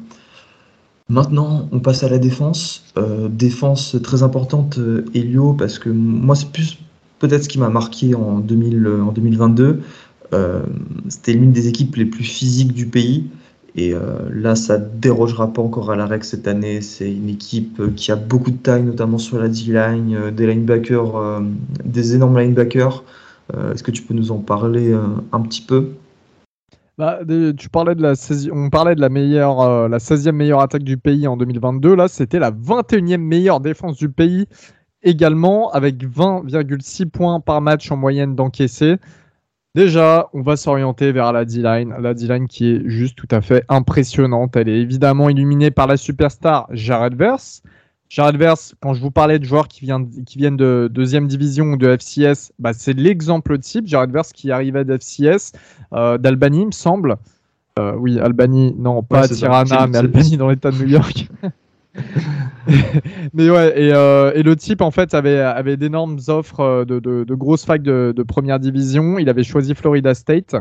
Maintenant, 1.09 1.67
on 1.71 1.79
passe 1.79 2.03
à 2.03 2.09
la 2.09 2.17
défense. 2.17 2.83
Euh, 2.97 3.27
défense 3.29 3.97
très 4.01 4.23
importante, 4.23 4.77
euh, 4.77 5.05
Elio, 5.13 5.53
parce 5.53 5.79
que 5.79 5.89
moi, 5.89 6.35
c'est 6.35 6.51
plus 6.51 6.77
peut-être 7.19 7.43
ce 7.43 7.49
qui 7.49 7.59
m'a 7.59 7.69
marqué 7.69 8.15
en, 8.15 8.39
2022. 8.39 9.81
C'était 11.09 11.33
l'une 11.33 11.51
des 11.51 11.67
équipes 11.67 11.95
les 11.95 12.05
plus 12.05 12.23
physiques 12.23 12.71
du 12.71 12.85
pays. 12.85 13.25
Et 13.75 13.93
là, 14.31 14.55
ça 14.55 14.77
dérogera 14.77 15.51
pas 15.51 15.61
encore 15.61 15.91
à 15.91 15.95
la 15.95 16.05
règle 16.05 16.23
cette 16.23 16.47
année. 16.47 16.81
C'est 16.81 17.11
une 17.11 17.29
équipe 17.29 17.95
qui 17.95 18.11
a 18.11 18.15
beaucoup 18.15 18.51
de 18.51 18.57
taille, 18.57 18.83
notamment 18.83 19.17
sur 19.17 19.39
la 19.39 19.49
D-line, 19.49 20.31
des 20.31 20.47
linebackers, 20.47 21.41
des 21.83 22.15
énormes 22.15 22.39
linebackers. 22.39 23.03
Euh, 23.55 23.73
est-ce 23.73 23.83
que 23.83 23.91
tu 23.91 24.01
peux 24.01 24.13
nous 24.13 24.31
en 24.31 24.39
parler 24.39 24.91
euh, 24.91 25.07
un 25.31 25.41
petit 25.41 25.61
peu? 25.61 25.93
Bah, 26.97 27.19
tu 27.57 27.69
parlais 27.69 27.95
de 27.95 28.01
la 28.01 28.13
on 28.51 28.69
parlait 28.69 28.93
de 28.93 28.99
la 28.99 29.07
meilleure, 29.07 29.61
euh, 29.61 29.87
la 29.87 29.99
16e 29.99 30.33
meilleure 30.33 30.59
attaque 30.59 30.83
du 30.83 30.97
pays 30.97 31.27
en 31.27 31.37
2022. 31.37 31.95
Là, 31.95 32.09
c'était 32.09 32.39
la 32.39 32.51
21e 32.51 33.17
meilleure 33.17 33.61
défense 33.61 33.95
du 33.97 34.09
pays 34.09 34.47
également, 35.01 35.71
avec 35.71 36.03
20,6 36.03 37.05
points 37.05 37.39
par 37.39 37.61
match 37.61 37.89
en 37.89 37.95
moyenne 37.95 38.35
d'encaissé. 38.35 38.97
Déjà, 39.75 40.27
on 40.33 40.41
va 40.41 40.57
s'orienter 40.57 41.13
vers 41.13 41.31
la 41.31 41.45
D-line. 41.45 41.95
La 42.01 42.13
D-line 42.13 42.47
qui 42.47 42.69
est 42.69 42.81
juste 42.89 43.15
tout 43.15 43.27
à 43.31 43.39
fait 43.39 43.63
impressionnante. 43.69 44.57
Elle 44.57 44.67
est 44.67 44.79
évidemment 44.81 45.29
illuminée 45.29 45.71
par 45.71 45.87
la 45.87 45.95
superstar 45.95 46.67
Jared 46.71 47.15
Verse, 47.15 47.61
Jared 48.09 48.37
Verse, 48.37 48.73
quand 48.81 48.95
je 48.95 49.01
vous 49.01 49.11
parlais 49.11 49.37
de 49.37 49.45
joueurs 49.45 49.67
qui 49.67 49.81
viennent, 49.81 50.09
qui 50.25 50.39
viennent 50.39 50.57
de 50.57 50.89
deuxième 50.91 51.27
division 51.27 51.65
ou 51.73 51.77
de 51.77 51.95
FCS, 51.95 52.51
bah, 52.57 52.71
c'est 52.73 52.93
l'exemple 52.93 53.59
type. 53.59 53.87
Jared 53.87 54.11
Verse 54.11 54.33
qui 54.33 54.51
arrivait 54.51 54.83
d'FCS, 54.83 55.53
euh, 55.93 56.17
d'Albany, 56.17 56.65
me 56.65 56.71
semble. 56.71 57.17
Euh, 57.77 57.93
oui, 57.95 58.19
Albany, 58.19 58.75
non, 58.77 59.03
pas 59.03 59.27
Tirana, 59.27 59.87
mais 59.87 59.97
Albany 59.99 60.37
dans 60.37 60.49
l'État 60.49 60.71
de 60.71 60.77
New 60.77 60.87
York. 60.87 61.29
mais 63.33 63.49
ouais, 63.49 63.73
euh, 63.77 64.31
et, 64.33 64.43
le 64.43 64.55
type 64.55 64.81
en 64.81 64.91
fait 64.91 65.13
avait, 65.13 65.39
avait 65.39 65.77
d'énormes 65.77 66.19
offres 66.27 66.85
de, 66.85 66.99
de, 66.99 67.35
grosses 67.35 67.65
facs 67.65 67.83
de, 67.83 68.13
de, 68.15 68.23
première 68.23 68.59
division. 68.59 69.19
Il 69.19 69.29
avait 69.29 69.43
choisi 69.43 69.75
Florida 69.75 70.13
State. 70.15 70.55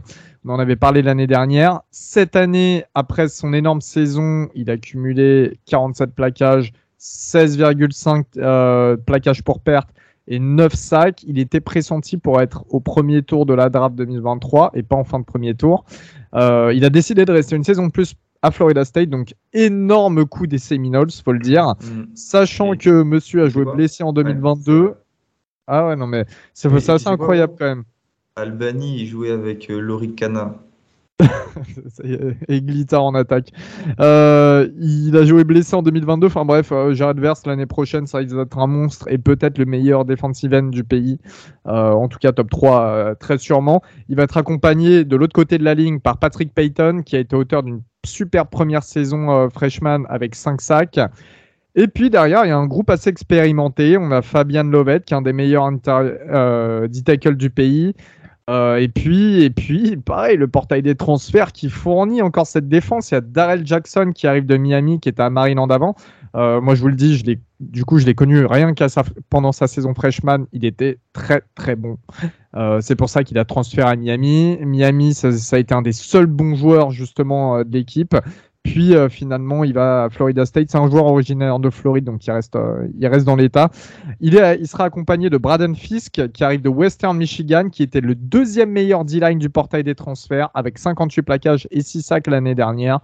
On 0.45 0.51
en 0.51 0.59
avait 0.59 0.77
parlé 0.77 1.03
l'année 1.03 1.27
dernière. 1.27 1.81
Cette 1.91 2.37
année, 2.37 2.85
après 2.95 3.29
son 3.29 3.53
énorme 3.53 3.81
saison, 3.81 4.49
il 4.55 4.71
a 4.71 4.77
cumulé 4.77 5.59
47 5.67 6.15
plaquages, 6.15 6.73
16,5 7.01 8.25
euh, 8.39 8.97
plaquages 8.97 9.43
pour 9.43 9.61
perte 9.61 9.89
et 10.27 10.39
9 10.39 10.75
sacs. 10.75 11.23
Il 11.27 11.39
était 11.39 11.61
pressenti 11.61 12.17
pour 12.17 12.41
être 12.41 12.65
au 12.69 12.81
premier 12.81 13.23
tour 13.23 13.47
de 13.47 13.55
la 13.55 13.69
draft 13.69 13.95
2023 13.97 14.73
et 14.75 14.83
pas 14.83 14.97
en 14.97 15.05
fin 15.05 15.19
de 15.19 15.25
premier 15.25 15.55
tour. 15.55 15.85
Euh, 16.35 16.73
il 16.75 16.85
a 16.85 16.91
décidé 16.91 17.25
de 17.25 17.33
rester 17.33 17.57
une 17.57 17.65
saison 17.65 17.87
de 17.87 17.93
plus 17.93 18.15
à 18.43 18.51
Florida 18.51 18.85
State. 18.85 19.09
Donc, 19.09 19.35
énorme 19.53 20.25
coup 20.27 20.47
des 20.47 20.59
Seminoles, 20.59 21.11
faut 21.11 21.33
le 21.33 21.39
dire. 21.39 21.75
Mm. 21.81 22.15
Sachant 22.15 22.77
que 22.77 23.03
monsieur 23.03 23.45
a 23.45 23.49
joué 23.49 23.65
blessé 23.65 24.05
en 24.05 24.13
2022. 24.13 24.95
ah 25.67 25.89
ouais, 25.89 25.97
non, 25.97 26.07
mais 26.07 26.25
c'est 26.55 26.73
assez 26.75 27.09
incroyable 27.09 27.55
quand 27.59 27.67
même. 27.67 27.85
Albany, 28.37 29.01
il 29.01 29.07
jouait 29.07 29.33
avec 29.33 29.69
euh, 29.71 29.81
Laurie 29.81 30.15
Cana. 30.15 30.55
et 32.49 32.61
Glitter 32.61 32.97
en 32.97 33.15
attaque. 33.15 33.53
Euh, 34.01 34.69
il 34.79 35.17
a 35.17 35.25
joué 35.25 35.45
blessé 35.45 35.75
en 35.75 35.83
2022. 35.83 36.27
Enfin 36.27 36.45
bref, 36.45 36.71
euh, 36.73 36.95
Jared 36.95 37.19
Verse 37.19 37.45
l'année 37.47 37.67
prochaine, 37.67 38.07
ça 38.07 38.19
risque 38.19 38.37
d'être 38.37 38.59
un 38.59 38.67
monstre 38.67 39.07
et 39.09 39.19
peut-être 39.19 39.59
le 39.59 39.65
meilleur 39.65 40.05
defensive 40.05 40.55
end 40.55 40.69
du 40.69 40.85
pays. 40.85 41.19
Euh, 41.67 41.93
en 41.93 42.09
tout 42.09 42.19
cas, 42.19 42.33
top 42.33 42.51
3, 42.51 43.17
très 43.17 43.39
sûrement. 43.39 43.83
Il 44.09 44.17
va 44.17 44.25
être 44.25 44.37
accompagné 44.37 45.05
de 45.05 45.17
l'autre 45.17 45.33
côté 45.33 45.59
de 45.59 45.65
la 45.65 45.75
ligne 45.75 46.01
par 46.01 46.19
Patrick 46.19 46.55
Payton, 46.55 47.03
qui 47.05 47.17
a 47.17 47.19
été 47.19 47.35
auteur 47.35 47.63
d'une 47.63 47.83
super 48.07 48.47
première 48.47 48.83
saison 48.83 49.49
freshman 49.51 50.05
avec 50.09 50.35
5 50.35 50.61
sacs. 50.61 51.01
Et 51.75 51.87
puis 51.87 52.11
derrière, 52.11 52.45
il 52.45 52.49
y 52.49 52.53
a 52.53 52.57
un 52.57 52.67
groupe 52.67 52.91
assez 52.91 53.11
expérimenté. 53.11 53.99
On 53.99 54.11
a 54.11 54.23
Fabian 54.23 54.65
Lovett, 54.65 55.05
qui 55.05 55.15
est 55.15 55.17
un 55.17 55.23
des 55.23 55.33
meilleurs 55.33 55.71
D-tackles 55.71 57.37
du 57.37 57.51
pays. 57.51 57.95
Euh, 58.49 58.77
et 58.77 58.89
puis, 58.89 59.43
et 59.43 59.51
puis, 59.51 59.97
pareil, 59.97 60.37
le 60.37 60.49
portail 60.49 60.83
des 60.83 60.95
transferts 60.95 61.53
qui 61.53 61.69
fournit 61.69 62.23
encore 62.23 62.47
cette 62.47 62.69
défense. 62.69 63.11
Il 63.11 63.15
y 63.15 63.17
a 63.19 63.21
Darrell 63.21 63.67
Jackson 63.67 64.13
qui 64.15 64.27
arrive 64.27 64.47
de 64.47 64.57
Miami, 64.57 65.01
qui 65.01 65.09
était 65.09 65.23
à 65.23 65.31
Maryland 65.31 65.69
avant. 65.69 65.95
Euh, 66.35 66.61
moi, 66.61 66.75
je 66.75 66.81
vous 66.81 66.89
le 66.89 66.95
dis, 66.95 67.17
je 67.17 67.25
du 67.61 67.85
coup, 67.85 67.99
je 67.99 68.07
l'ai 68.07 68.15
connu 68.15 68.47
rien 68.47 68.73
qu'à 68.73 68.87
pendant 69.29 69.53
sa 69.53 69.67
saison 69.67 69.93
freshman. 69.93 70.47
Il 70.53 70.65
était 70.65 70.99
très, 71.13 71.43
très 71.55 71.77
bon. 71.77 71.99
Euh, 72.57 72.81
c'est 72.81 72.97
pour 72.97 73.11
ça 73.11 73.25
qu'il 73.25 73.37
a 73.39 73.45
transféré 73.45 73.89
à 73.89 73.97
Miami. 73.97 74.59
Miami, 74.63 75.13
ça, 75.13 75.33
ça, 75.33 75.57
a 75.57 75.59
été 75.59 75.75
un 75.75 75.83
des 75.83 75.93
seuls 75.93 76.27
bons 76.27 76.55
joueurs 76.55 76.91
justement 76.91 77.63
de 77.63 77.73
l'équipe. 77.73 78.17
Puis 78.65 78.95
euh, 78.95 79.09
finalement, 79.09 79.65
il 79.65 79.73
va 79.73 80.05
à 80.05 80.11
Florida 80.11 80.45
State. 80.45 80.71
C'est 80.71 80.79
un 80.79 80.91
joueur 80.91 81.07
originaire 81.07 81.59
de 81.59 81.71
Floride, 81.71 82.05
donc 82.05 82.27
il 82.27 82.31
reste, 82.31 82.57
euh, 82.57 83.25
dans 83.25 83.37
l'État. 83.37 83.71
Il, 84.21 84.35
sera 84.67 84.85
accompagné 84.85 85.31
de 85.31 85.39
Braden 85.39 85.75
Fisk, 85.75 86.29
qui 86.33 86.45
arrive 86.45 86.63
de 86.63 86.69
Western 86.69 87.17
Michigan, 87.17 87.71
qui 87.71 87.83
était 87.83 88.01
le 88.01 88.15
deuxième 88.15 88.71
meilleur 88.71 89.05
D-line 89.05 89.39
du 89.39 89.49
portail 89.49 89.85
des 89.85 89.95
transferts, 89.95 90.51
avec 90.55 90.79
58 90.79 91.23
plaquages 91.23 91.69
et 91.71 91.81
6 91.81 92.03
sacs 92.03 92.27
l'année 92.27 92.55
dernière. 92.55 93.01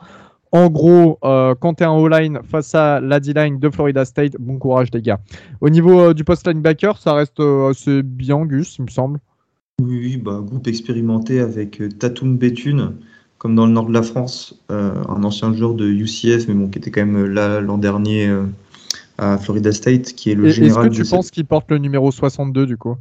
En 0.53 0.69
gros, 0.69 1.19
euh, 1.25 1.55
quand 1.59 1.75
tu 1.75 1.83
es 1.83 1.87
un 1.87 1.93
O-line 1.93 2.41
face 2.45 2.75
à 2.75 3.01
la 3.01 3.19
D-line 3.19 3.59
de 3.59 3.71
Florida 3.71 4.05
State, 4.05 4.37
bon 4.39 4.59
courage 4.59 4.89
les 4.93 5.03
gars. 5.03 5.19
Au 5.61 5.71
niveau 5.71 6.15
du 6.15 6.25
post 6.25 6.47
linebacker, 6.47 6.99
ça 6.99 7.15
reste 7.15 7.41
assez 7.41 8.03
bien, 8.03 8.45
Gus, 8.45 8.77
il 8.79 8.83
me 8.85 8.91
semble. 8.91 9.19
Oui, 9.83 10.17
bah, 10.17 10.41
groupe 10.45 10.69
expérimenté 10.69 11.41
avec 11.41 11.83
Tatum 11.99 12.37
Bethune 12.37 12.99
comme 13.45 13.57
dans 13.57 13.67
le 13.67 13.73
nord 13.73 13.85
de 13.85 13.93
la 13.93 14.03
France, 14.03 14.59
euh, 14.71 14.95
un 15.07 15.23
ancien 15.23 15.53
joueur 15.53 15.75
de 15.75 15.87
UCF, 15.87 16.49
mais 16.49 16.55
bon, 16.55 16.69
qui 16.69 16.79
était 16.79 16.91
quand 16.91 17.05
même 17.05 17.27
là 17.27 17.61
l'an 17.61 17.77
dernier 17.77 18.27
euh, 18.27 18.45
à 19.19 19.37
Florida 19.37 19.71
State, 19.71 20.15
qui 20.15 20.31
est 20.31 20.35
le 20.35 20.49
général. 20.49 20.87
Est-ce 20.87 20.99
que 20.99 21.05
tu 21.05 21.11
penses 21.11 21.31
qu'il 21.31 21.45
porte 21.45 21.71
le 21.71 21.77
numéro 21.77 22.11
62 22.11 22.65
du 22.65 22.79
coup? 22.79 22.97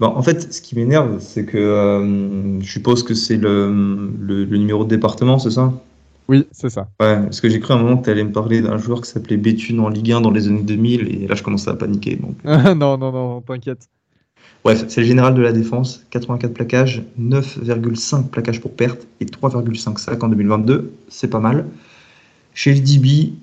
Ben, 0.00 0.06
En 0.06 0.22
fait, 0.22 0.50
ce 0.50 0.62
qui 0.62 0.76
m'énerve, 0.76 1.18
c'est 1.20 1.44
que 1.44 1.58
euh, 1.58 2.58
je 2.62 2.72
suppose 2.72 3.02
que 3.02 3.12
c'est 3.12 3.36
le, 3.36 4.10
le, 4.18 4.46
numéro 4.56 4.82
de 4.82 4.88
département, 4.88 5.38
c'est 5.38 5.50
ça? 5.50 5.74
Oui, 6.26 6.46
c'est 6.50 6.70
ça. 6.70 6.88
Ouais, 6.98 7.20
parce 7.24 7.42
que 7.42 7.50
j'ai 7.50 7.60
cru 7.60 7.74
à 7.74 7.76
un 7.76 7.82
moment 7.82 7.98
que 7.98 8.04
tu 8.04 8.10
allais 8.10 8.24
me 8.24 8.32
parler 8.32 8.62
d'un 8.62 8.78
joueur 8.78 9.02
qui 9.02 9.10
s'appelait 9.10 9.36
Béthune 9.36 9.78
en 9.80 9.90
Ligue 9.90 10.12
1 10.12 10.22
dans 10.22 10.30
les 10.30 10.48
années 10.48 10.62
2000, 10.62 11.22
et 11.22 11.26
là 11.26 11.34
je 11.34 11.42
commençais 11.42 11.68
à 11.68 11.74
paniquer. 11.74 12.16
Donc... 12.16 12.36
non, 12.44 12.96
non, 12.96 13.12
non, 13.12 13.42
t'inquiète. 13.42 13.90
Bref, 14.64 14.86
c'est 14.88 15.02
le 15.02 15.06
général 15.06 15.34
de 15.34 15.42
la 15.42 15.52
défense, 15.52 16.06
84 16.10 16.54
plaquages, 16.54 17.02
9,5 17.20 18.28
plaquages 18.28 18.62
pour 18.62 18.74
perte 18.74 19.06
et 19.20 19.26
3,5 19.26 19.98
sacs 19.98 20.24
en 20.24 20.28
2022. 20.28 20.90
C'est 21.08 21.28
pas 21.28 21.40
mal. 21.40 21.66
Chez 22.54 22.72
le 22.72 22.80
DB, 22.80 23.34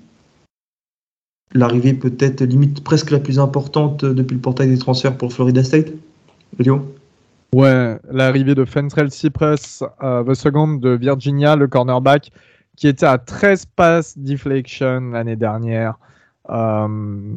l'arrivée 1.54 1.94
peut-être 1.94 2.42
limite 2.42 2.82
presque 2.82 3.12
la 3.12 3.20
plus 3.20 3.38
importante 3.38 4.04
depuis 4.04 4.34
le 4.34 4.40
portail 4.40 4.68
des 4.68 4.78
transferts 4.78 5.16
pour 5.16 5.32
Florida 5.32 5.62
State. 5.62 5.92
Elio 6.58 6.92
Ouais, 7.54 7.98
l'arrivée 8.10 8.54
de 8.54 8.64
Fentrell 8.64 9.10
Cypress, 9.10 9.84
euh, 10.02 10.24
the 10.24 10.34
second 10.34 10.74
de 10.74 10.90
Virginia, 10.90 11.54
le 11.54 11.68
cornerback, 11.68 12.32
qui 12.76 12.88
était 12.88 13.06
à 13.06 13.18
13 13.18 13.66
passes 13.76 14.18
deflection 14.18 15.10
l'année 15.12 15.36
dernière. 15.36 15.98
Euh, 16.48 17.34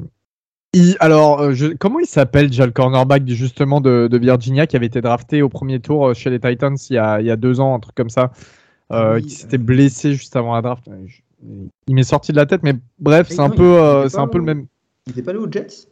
alors, 1.00 1.42
euh, 1.42 1.54
comment 1.80 2.00
il 2.00 2.08
s'appelle 2.08 2.48
déjà 2.48 2.66
le 2.66 2.72
cornerback 2.72 3.28
justement 3.28 3.82
de, 3.82 4.10
Virginia 4.18 4.68
qui 4.68 4.76
avait 4.76 4.86
été 4.86 5.02
drafté 5.02 5.42
au 5.42 5.50
premier 5.50 5.80
tour 5.80 6.08
euh, 6.08 6.14
chez 6.14 6.30
les 6.30 6.40
Titans 6.40 6.76
il 6.90 6.94
y 6.94 7.00
a, 7.00 7.36
deux 7.36 7.60
ans, 7.60 7.76
un 7.76 7.80
truc 7.80 7.96
comme 7.96 8.10
ça, 8.10 8.32
euh, 8.92 9.20
qui 9.20 9.32
s'était 9.32 9.58
blessé 9.58 10.14
juste 10.14 10.36
avant 10.36 10.56
la 10.56 10.62
draft? 10.62 10.90
Il 11.88 11.96
m'est 11.96 12.04
sorti 12.04 12.32
de 12.32 12.38
la 12.38 12.46
tête, 12.46 12.64
mais 12.64 12.74
bref, 13.00 13.28
c'est 13.30 13.40
un 13.40 13.50
peu, 13.50 14.08
c'est 14.10 14.20
un 14.20 14.28
peu 14.28 14.38
le 14.38 14.44
même. 14.44 14.68
Il 15.08 15.12
n'était 15.12 15.22
pas 15.22 15.32
allé 15.32 15.40
aux 15.40 15.52
Jets? 15.52 15.88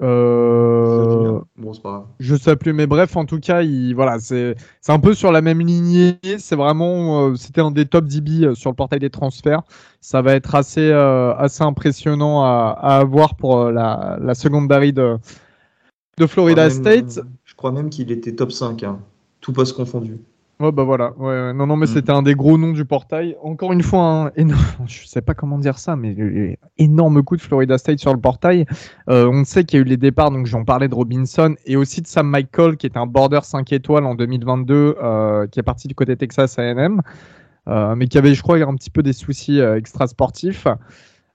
Euh... 0.00 1.40
Bon, 1.56 1.72
c'est 1.72 1.82
pas 1.82 1.90
grave. 1.90 2.06
Je 2.20 2.36
sais 2.36 2.56
plus, 2.56 2.72
mais 2.72 2.86
bref, 2.86 3.16
en 3.16 3.24
tout 3.24 3.40
cas, 3.40 3.62
il, 3.62 3.94
voilà, 3.94 4.18
c'est, 4.20 4.54
un 4.86 5.00
peu 5.00 5.14
sur 5.14 5.32
la 5.32 5.40
même 5.40 5.60
lignée. 5.60 6.18
C'est 6.38 6.56
vraiment, 6.56 7.28
euh, 7.28 7.34
c'était 7.34 7.60
un 7.60 7.70
des 7.70 7.86
top 7.86 8.06
DB 8.06 8.44
euh, 8.44 8.54
sur 8.54 8.70
le 8.70 8.76
portail 8.76 9.00
des 9.00 9.10
transferts. 9.10 9.62
Ça 10.00 10.22
va 10.22 10.34
être 10.34 10.54
assez, 10.54 10.90
euh, 10.90 11.34
assez 11.34 11.62
impressionnant 11.64 12.42
à, 12.42 12.76
à 12.78 12.98
avoir 12.98 13.34
pour 13.34 13.70
la, 13.70 14.18
la 14.20 14.34
seconde 14.34 14.68
de, 14.68 15.18
de 16.16 16.26
Florida 16.26 16.70
State. 16.70 17.20
Je 17.44 17.54
crois 17.54 17.72
même 17.72 17.90
qu'il 17.90 18.12
était 18.12 18.34
top 18.34 18.52
5, 18.52 18.82
hein, 18.84 19.00
tout 19.40 19.52
poste 19.52 19.74
confondu. 19.74 20.18
Ouais, 20.60 20.72
bah 20.72 20.82
voilà. 20.82 21.12
Ouais, 21.18 21.52
non, 21.52 21.68
non, 21.68 21.76
mais 21.76 21.86
mm. 21.86 21.90
c'était 21.90 22.10
un 22.10 22.22
des 22.22 22.34
gros 22.34 22.58
noms 22.58 22.72
du 22.72 22.84
portail. 22.84 23.36
Encore 23.42 23.72
une 23.72 23.82
fois, 23.82 24.02
un 24.02 24.32
énorme, 24.34 24.60
je 24.86 25.06
sais 25.06 25.22
pas 25.22 25.34
comment 25.34 25.58
dire 25.58 25.78
ça, 25.78 25.94
mais 25.94 26.58
énorme 26.78 27.22
coup 27.22 27.36
de 27.36 27.42
Florida 27.42 27.78
State 27.78 28.00
sur 28.00 28.12
le 28.12 28.20
portail. 28.20 28.66
Euh, 29.08 29.30
on 29.32 29.44
sait 29.44 29.62
qu'il 29.62 29.78
y 29.78 29.82
a 29.82 29.86
eu 29.86 29.88
les 29.88 29.96
départs, 29.96 30.32
donc 30.32 30.46
j'en 30.46 30.64
parlais 30.64 30.88
de 30.88 30.94
Robinson 30.94 31.54
et 31.64 31.76
aussi 31.76 32.02
de 32.02 32.08
Sam 32.08 32.28
Michael, 32.28 32.76
qui 32.76 32.86
est 32.86 32.96
un 32.96 33.06
border 33.06 33.40
5 33.42 33.72
étoiles 33.72 34.04
en 34.04 34.16
2022, 34.16 34.96
euh, 35.00 35.46
qui 35.46 35.60
est 35.60 35.62
parti 35.62 35.86
du 35.86 35.94
côté 35.94 36.16
Texas 36.16 36.58
A&M, 36.58 37.02
euh, 37.68 37.94
mais 37.94 38.08
qui 38.08 38.18
avait, 38.18 38.34
je 38.34 38.42
crois, 38.42 38.56
un 38.56 38.74
petit 38.74 38.90
peu 38.90 39.04
des 39.04 39.12
soucis 39.12 39.60
extra 39.60 40.08
sportifs. 40.08 40.66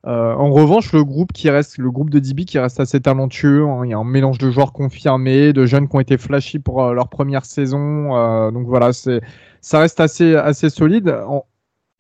Euh, 0.05 0.33
en 0.33 0.51
revanche, 0.51 0.91
le 0.91 1.03
groupe 1.05 1.31
qui 1.31 1.49
reste, 1.49 1.77
le 1.77 1.89
groupe 1.89 2.09
de 2.09 2.19
DB 2.19 2.43
qui 2.43 2.59
reste 2.59 2.79
assez 2.79 2.99
talentueux. 2.99 3.65
Hein. 3.65 3.85
il 3.85 3.91
y 3.91 3.93
a 3.93 3.97
un 3.97 4.03
mélange 4.03 4.37
de 4.37 4.51
joueurs 4.51 4.73
confirmés, 4.73 5.53
de 5.53 5.65
jeunes 5.65 5.87
qui 5.87 5.95
ont 5.95 6.01
été 6.01 6.17
flashy 6.17 6.59
pour 6.59 6.83
euh, 6.83 6.93
leur 6.93 7.07
première 7.07 7.45
saison. 7.45 8.15
Euh, 8.15 8.51
donc 8.51 8.67
voilà, 8.67 8.91
c'est, 8.91 9.21
ça 9.61 9.79
reste 9.79 10.01
assez, 10.01 10.35
assez 10.35 10.69
solide. 10.69 11.15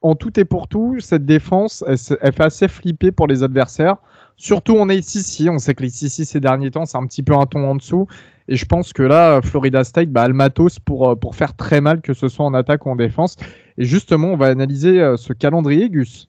En, 0.01 0.15
tout 0.15 0.37
et 0.37 0.43
pour 0.43 0.67
tout, 0.67 0.99
cette 0.99 1.25
défense, 1.25 1.83
elle, 1.87 2.33
fait 2.33 2.43
assez 2.43 2.67
flipper 2.67 3.13
pour 3.13 3.25
les 3.25 3.41
adversaires. 3.41 3.95
Surtout 4.35 4.77
en 4.77 4.89
ACC, 4.89 5.47
on 5.49 5.59
sait 5.59 5.73
que 5.73 5.83
les 5.83 5.87
ACC 5.87 6.25
ces 6.25 6.39
derniers 6.41 6.71
temps, 6.71 6.85
c'est 6.85 6.97
un 6.97 7.05
petit 7.05 7.23
peu 7.23 7.33
un 7.33 7.45
ton 7.45 7.63
en 7.65 7.75
dessous. 7.75 8.07
Et 8.49 8.57
je 8.57 8.65
pense 8.65 8.91
que 8.91 9.03
là, 9.03 9.41
Florida 9.41 9.85
State 9.85 10.09
bah, 10.09 10.23
a 10.23 10.27
le 10.27 10.33
matos 10.33 10.77
pour, 10.79 11.17
pour 11.17 11.35
faire 11.35 11.55
très 11.55 11.79
mal, 11.79 12.01
que 12.01 12.13
ce 12.13 12.27
soit 12.27 12.45
en 12.45 12.53
attaque 12.53 12.85
ou 12.85 12.89
en 12.89 12.97
défense. 12.97 13.37
Et 13.77 13.85
justement, 13.85 14.27
on 14.27 14.35
va 14.35 14.47
analyser 14.47 15.13
ce 15.15 15.31
calendrier, 15.31 15.89
Gus 15.89 16.27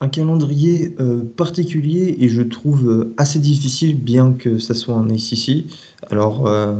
un 0.00 0.08
calendrier 0.08 0.94
euh, 1.00 1.22
particulier 1.36 2.16
et 2.20 2.28
je 2.28 2.42
trouve 2.42 2.88
euh, 2.88 3.14
assez 3.16 3.38
difficile, 3.38 3.96
bien 3.98 4.32
que 4.32 4.58
ça 4.58 4.74
soit 4.74 4.94
un 4.94 5.08
ACC. 5.08 5.64
Alors, 6.10 6.46
euh, 6.46 6.74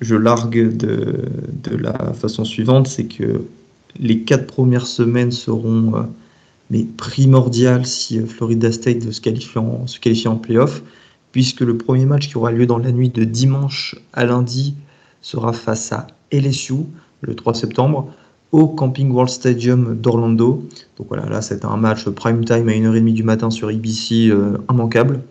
je 0.00 0.14
largue 0.14 0.76
de, 0.76 1.24
de, 1.64 1.76
la 1.76 2.12
façon 2.12 2.44
suivante, 2.44 2.86
c'est 2.86 3.06
que 3.06 3.42
les 3.98 4.20
quatre 4.20 4.46
premières 4.46 4.86
semaines 4.86 5.32
seront 5.32 6.08
primordiales 6.96 7.86
si 7.86 8.20
Florida 8.20 8.70
State 8.70 9.10
se 9.10 9.20
qualifier 9.20 9.60
en, 9.60 9.86
se 9.86 9.98
qualifier 9.98 10.28
en 10.28 10.36
playoff, 10.36 10.82
puisque 11.32 11.60
le 11.60 11.76
premier 11.76 12.04
match 12.04 12.28
qui 12.28 12.36
aura 12.36 12.52
lieu 12.52 12.66
dans 12.66 12.78
la 12.78 12.92
nuit 12.92 13.08
de 13.08 13.24
dimanche 13.24 13.96
à 14.12 14.24
lundi 14.24 14.74
sera 15.22 15.52
face 15.52 15.92
à 15.92 16.06
LSU 16.32 16.86
le 17.22 17.34
3 17.34 17.54
septembre 17.54 18.12
au 18.54 18.68
Camping 18.68 19.10
World 19.10 19.30
Stadium 19.30 19.96
d'Orlando. 19.96 20.62
Donc 20.96 21.08
voilà, 21.08 21.28
là 21.28 21.42
c'est 21.42 21.64
un 21.64 21.76
match 21.76 22.08
prime 22.10 22.44
time 22.44 22.68
à 22.68 22.72
1h30 22.72 23.12
du 23.12 23.24
matin 23.24 23.50
sur 23.50 23.68
ABC 23.68 24.28
euh, 24.28 24.58
immanquable. 24.70 25.22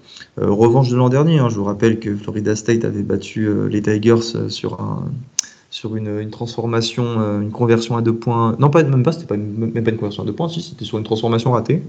Euh, 0.42 0.52
revanche 0.52 0.90
de 0.90 0.98
l'an 0.98 1.08
dernier, 1.08 1.40
hein, 1.40 1.48
je 1.48 1.56
vous 1.56 1.64
rappelle 1.64 2.02
que 2.02 2.14
Florida 2.18 2.54
State 2.54 2.84
avait 2.84 3.02
battu 3.02 3.46
euh, 3.46 3.70
les 3.70 3.82
Tigers 3.82 4.50
sur, 4.50 4.78
sur 5.70 5.96
une, 5.96 6.30
transformation, 6.32 7.42
une 7.42 7.52
conversion 7.52 7.96
à 7.96 8.02
deux 8.02 8.14
points. 8.14 8.58
Non, 8.60 8.70
pas, 8.70 8.84
même 8.84 9.04
pas, 9.04 9.14
c'était 9.14 9.26
pas 9.26 9.38
même 9.38 9.72
pas 9.72 9.92
une 9.92 9.98
conversion 9.98 10.24
à 10.24 10.26
deux 10.26 10.34
points, 10.34 10.50
si, 10.50 10.62
c'était 10.62 10.84
sur 10.84 10.98
une 10.98 11.06
transformation 11.06 11.54
ratée. 11.54 11.82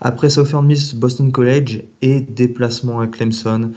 Après 0.00 0.30
Southern 0.30 0.66
Miss 0.66 0.94
Boston 0.94 1.32
College 1.32 1.82
et 2.00 2.20
déplacement 2.20 3.00
à 3.00 3.08
Clemson. 3.08 3.72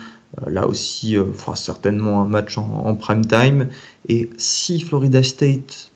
Là 0.47 0.67
aussi, 0.67 1.11
il 1.13 1.33
faudra 1.33 1.55
certainement 1.55 2.21
un 2.21 2.27
match 2.27 2.57
en, 2.57 2.95
prime 2.95 3.25
time. 3.25 3.67
Et 4.07 4.29
si 4.37 4.79
Florida 4.79 5.23
State 5.23 5.91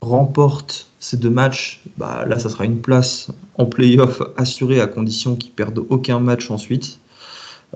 remporte 0.00 0.88
ces 1.00 1.16
deux 1.16 1.30
matchs, 1.30 1.82
bah, 1.96 2.24
là, 2.26 2.38
ça 2.38 2.48
sera 2.48 2.64
une 2.64 2.80
place 2.80 3.30
en 3.56 3.66
playoff 3.66 4.22
assurée 4.36 4.80
à 4.80 4.86
condition 4.86 5.36
qu'ils 5.36 5.52
perdent 5.52 5.84
aucun 5.88 6.20
match 6.20 6.50
ensuite. 6.50 7.00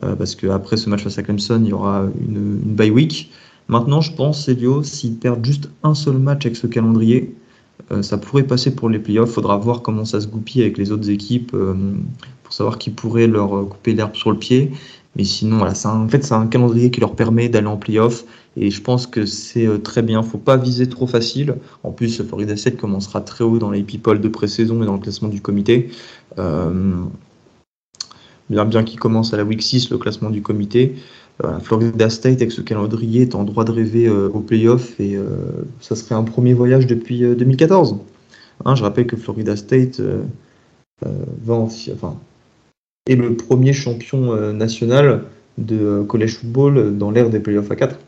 Euh, 0.02 0.16
parce 0.16 0.34
qu'après 0.34 0.76
ce 0.76 0.88
match 0.88 1.02
face 1.02 1.18
à 1.18 1.22
Clemson, 1.22 1.60
il 1.62 1.68
y 1.68 1.72
aura 1.72 2.06
une, 2.26 2.58
bye 2.58 2.90
week. 2.90 3.30
Maintenant, 3.68 4.00
je 4.00 4.12
pense, 4.12 4.48
Elio, 4.48 4.82
s'ils 4.82 5.16
perdent 5.16 5.44
juste 5.44 5.68
un 5.82 5.94
seul 5.94 6.18
match 6.18 6.46
avec 6.46 6.56
ce 6.56 6.66
calendrier, 6.66 7.34
euh, 7.90 8.02
ça 8.02 8.18
pourrait 8.18 8.44
passer 8.44 8.74
pour 8.74 8.88
les 8.88 8.98
playoffs. 8.98 9.30
Faudra 9.30 9.56
voir 9.56 9.82
comment 9.82 10.04
ça 10.04 10.20
se 10.20 10.28
goupille 10.28 10.62
avec 10.62 10.78
les 10.78 10.92
autres 10.92 11.10
équipes 11.10 11.52
euh, 11.54 11.74
pour 12.42 12.52
savoir 12.52 12.78
qui 12.78 12.90
pourrait 12.90 13.26
leur 13.26 13.68
couper 13.68 13.92
l'herbe 13.92 14.14
sur 14.14 14.30
le 14.30 14.38
pied. 14.38 14.72
Mais 15.16 15.24
sinon, 15.24 15.60
en 15.62 16.08
fait, 16.08 16.24
c'est 16.24 16.34
un 16.34 16.46
calendrier 16.46 16.90
qui 16.90 17.00
leur 17.00 17.14
permet 17.14 17.48
d'aller 17.48 17.66
en 17.66 17.76
playoff. 17.76 18.24
Et 18.56 18.70
je 18.70 18.80
pense 18.80 19.06
que 19.06 19.26
c'est 19.26 19.66
euh, 19.66 19.78
très 19.78 20.02
bien. 20.02 20.22
faut 20.22 20.38
pas 20.38 20.56
viser 20.56 20.88
trop 20.88 21.06
facile. 21.06 21.56
En 21.82 21.92
plus, 21.92 22.22
Florida 22.22 22.56
7 22.56 22.78
commencera 22.78 23.20
très 23.20 23.44
haut 23.44 23.58
dans 23.58 23.70
les 23.70 23.82
people 23.82 24.20
de 24.20 24.28
pré-saison 24.28 24.82
et 24.82 24.86
dans 24.86 24.94
le 24.94 25.00
classement 25.00 25.28
du 25.28 25.40
comité. 25.40 25.90
Euh, 26.38 26.94
bien 28.48 28.84
qu'il 28.84 28.98
commence 28.98 29.32
à 29.32 29.36
la 29.36 29.44
week 29.44 29.62
6, 29.62 29.90
le 29.90 29.98
classement 29.98 30.30
du 30.30 30.42
comité. 30.42 30.96
Euh, 31.44 31.58
Florida 31.60 32.08
State, 32.10 32.36
avec 32.36 32.52
ce 32.52 32.60
calendrier, 32.62 33.22
est 33.22 33.34
en 33.34 33.44
droit 33.44 33.64
de 33.64 33.72
rêver 33.72 34.08
au 34.08 34.40
playoff. 34.40 34.98
Et 34.98 35.18
ça 35.80 35.94
serait 35.94 36.14
un 36.14 36.24
premier 36.24 36.54
voyage 36.54 36.86
depuis 36.86 37.20
2014. 37.20 37.96
Hein, 38.64 38.74
je 38.74 38.82
rappelle 38.82 39.06
que 39.06 39.16
Florida 39.16 39.56
State 39.56 40.00
va 41.00 41.54
enfin, 41.54 42.16
est 43.06 43.16
le 43.16 43.36
premier 43.36 43.72
champion 43.72 44.52
national 44.52 45.24
de 45.58 46.02
college 46.08 46.36
football 46.36 46.96
dans 46.96 47.10
l'ère 47.10 47.30
des 47.30 47.40
playoffs 47.40 47.70
à 47.70 47.76
4. 47.76 47.98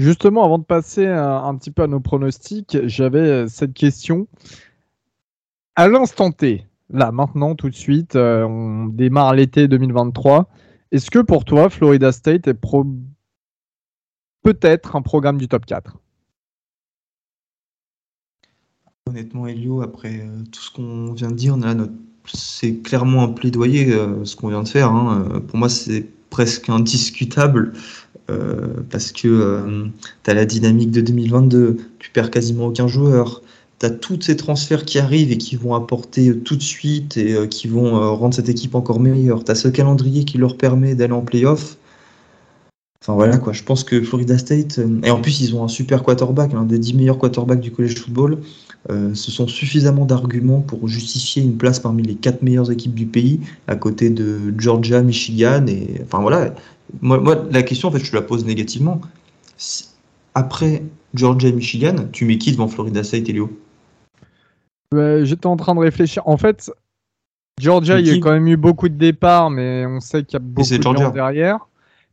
Justement, 0.00 0.44
avant 0.46 0.58
de 0.58 0.64
passer 0.64 1.06
un, 1.06 1.54
petit 1.56 1.70
peu 1.70 1.82
à 1.82 1.86
nos 1.86 2.00
pronostics, 2.00 2.78
j'avais 2.84 3.18
euh, 3.18 3.46
cette 3.48 3.74
question. 3.74 4.28
À 5.76 5.88
l'instant 5.88 6.32
T, 6.32 6.64
là, 6.88 7.12
maintenant, 7.12 7.54
tout 7.54 7.68
de 7.68 7.74
suite, 7.74 8.16
euh, 8.16 8.44
on 8.44 8.86
démarre 8.86 9.34
l'été 9.34 9.68
2023. 9.68 10.48
Est-ce 10.90 11.10
que 11.10 11.18
pour 11.18 11.44
toi, 11.44 11.68
Florida 11.68 12.12
State 12.12 12.48
est 12.48 12.58
peut-être 14.42 14.96
un 14.96 15.02
programme 15.02 15.36
du 15.36 15.48
top 15.48 15.66
4 15.66 15.98
Honnêtement, 19.06 19.46
Elio, 19.48 19.82
après 19.82 20.20
euh, 20.20 20.44
tout 20.50 20.62
ce 20.62 20.70
qu'on 20.70 21.12
vient 21.12 21.30
de 21.30 21.36
dire, 21.36 21.58
c'est 22.26 22.76
clairement 22.82 23.24
un 23.24 23.28
plaidoyer 23.28 23.92
ce 24.24 24.36
qu'on 24.36 24.48
vient 24.48 24.62
de 24.62 24.68
faire. 24.68 24.90
Hein. 24.90 25.42
Pour 25.48 25.58
moi, 25.58 25.68
c'est 25.68 26.06
presque 26.30 26.68
indiscutable. 26.68 27.72
Euh, 28.30 28.68
parce 28.90 29.12
que 29.12 29.26
euh, 29.26 29.86
tu 30.22 30.30
as 30.30 30.34
la 30.34 30.44
dynamique 30.44 30.90
de 30.90 31.00
2022, 31.00 31.78
tu 31.98 32.10
perds 32.10 32.30
quasiment 32.30 32.66
aucun 32.66 32.86
joueur, 32.86 33.42
tu 33.80 33.86
as 33.86 33.90
tous 33.90 34.20
ces 34.20 34.36
transferts 34.36 34.84
qui 34.84 34.98
arrivent 34.98 35.32
et 35.32 35.38
qui 35.38 35.56
vont 35.56 35.74
apporter 35.74 36.36
tout 36.38 36.54
de 36.54 36.62
suite 36.62 37.16
et 37.16 37.34
euh, 37.34 37.46
qui 37.46 37.66
vont 37.66 38.16
rendre 38.16 38.34
cette 38.34 38.48
équipe 38.48 38.74
encore 38.74 39.00
meilleure. 39.00 39.42
Tu 39.42 39.50
as 39.50 39.56
ce 39.56 39.68
calendrier 39.68 40.24
qui 40.24 40.38
leur 40.38 40.56
permet 40.56 40.94
d'aller 40.94 41.12
en 41.12 41.22
playoff. 41.22 41.76
Enfin 43.02 43.14
voilà 43.14 43.38
quoi, 43.38 43.52
je 43.52 43.62
pense 43.62 43.82
que 43.82 44.02
Florida 44.02 44.36
State, 44.36 44.78
et 45.04 45.10
en 45.10 45.20
plus 45.20 45.40
ils 45.40 45.54
ont 45.54 45.64
un 45.64 45.68
super 45.68 46.02
quarterback, 46.02 46.52
l'un 46.52 46.64
des 46.64 46.78
10 46.78 46.94
meilleurs 46.94 47.18
quarterbacks 47.18 47.60
du 47.60 47.72
college 47.72 47.96
football, 47.96 48.40
ce 48.88 49.30
sont 49.30 49.48
suffisamment 49.48 50.04
d'arguments 50.04 50.60
pour 50.60 50.86
justifier 50.86 51.42
une 51.42 51.56
place 51.56 51.80
parmi 51.80 52.02
les 52.02 52.14
4 52.14 52.42
meilleures 52.42 52.70
équipes 52.70 52.94
du 52.94 53.06
pays, 53.06 53.40
à 53.68 53.76
côté 53.76 54.10
de 54.10 54.52
Georgia, 54.58 55.00
Michigan, 55.00 55.66
et 55.66 56.02
enfin 56.04 56.20
voilà, 56.20 56.54
moi, 57.00 57.46
la 57.50 57.62
question, 57.62 57.88
en 57.88 57.92
fait, 57.92 58.04
je 58.04 58.14
la 58.14 58.20
pose 58.20 58.44
négativement. 58.44 59.00
Après 60.34 60.82
Georgia 61.14 61.48
et 61.48 61.52
Michigan, 61.52 61.94
tu 62.12 62.24
mets 62.24 62.36
qui 62.36 62.52
devant 62.52 62.68
Florida 62.68 63.02
State 63.02 63.28
et 63.28 63.32
Léo 63.32 63.50
J'étais 64.92 65.46
en 65.46 65.56
train 65.56 65.74
de 65.74 65.80
réfléchir. 65.80 66.26
En 66.26 66.36
fait, 66.36 66.70
Georgia, 67.60 67.98
il 67.98 68.06
y 68.06 68.10
a 68.10 68.18
quand 68.18 68.32
même 68.32 68.48
eu 68.48 68.56
beaucoup 68.56 68.88
de 68.88 68.94
départs, 68.96 69.50
mais 69.50 69.86
on 69.86 70.00
sait 70.00 70.22
qu'il 70.24 70.34
y 70.34 70.36
a 70.36 70.40
beaucoup 70.40 70.68
de 70.68 70.82
gens 70.82 71.10
derrière. 71.10 71.66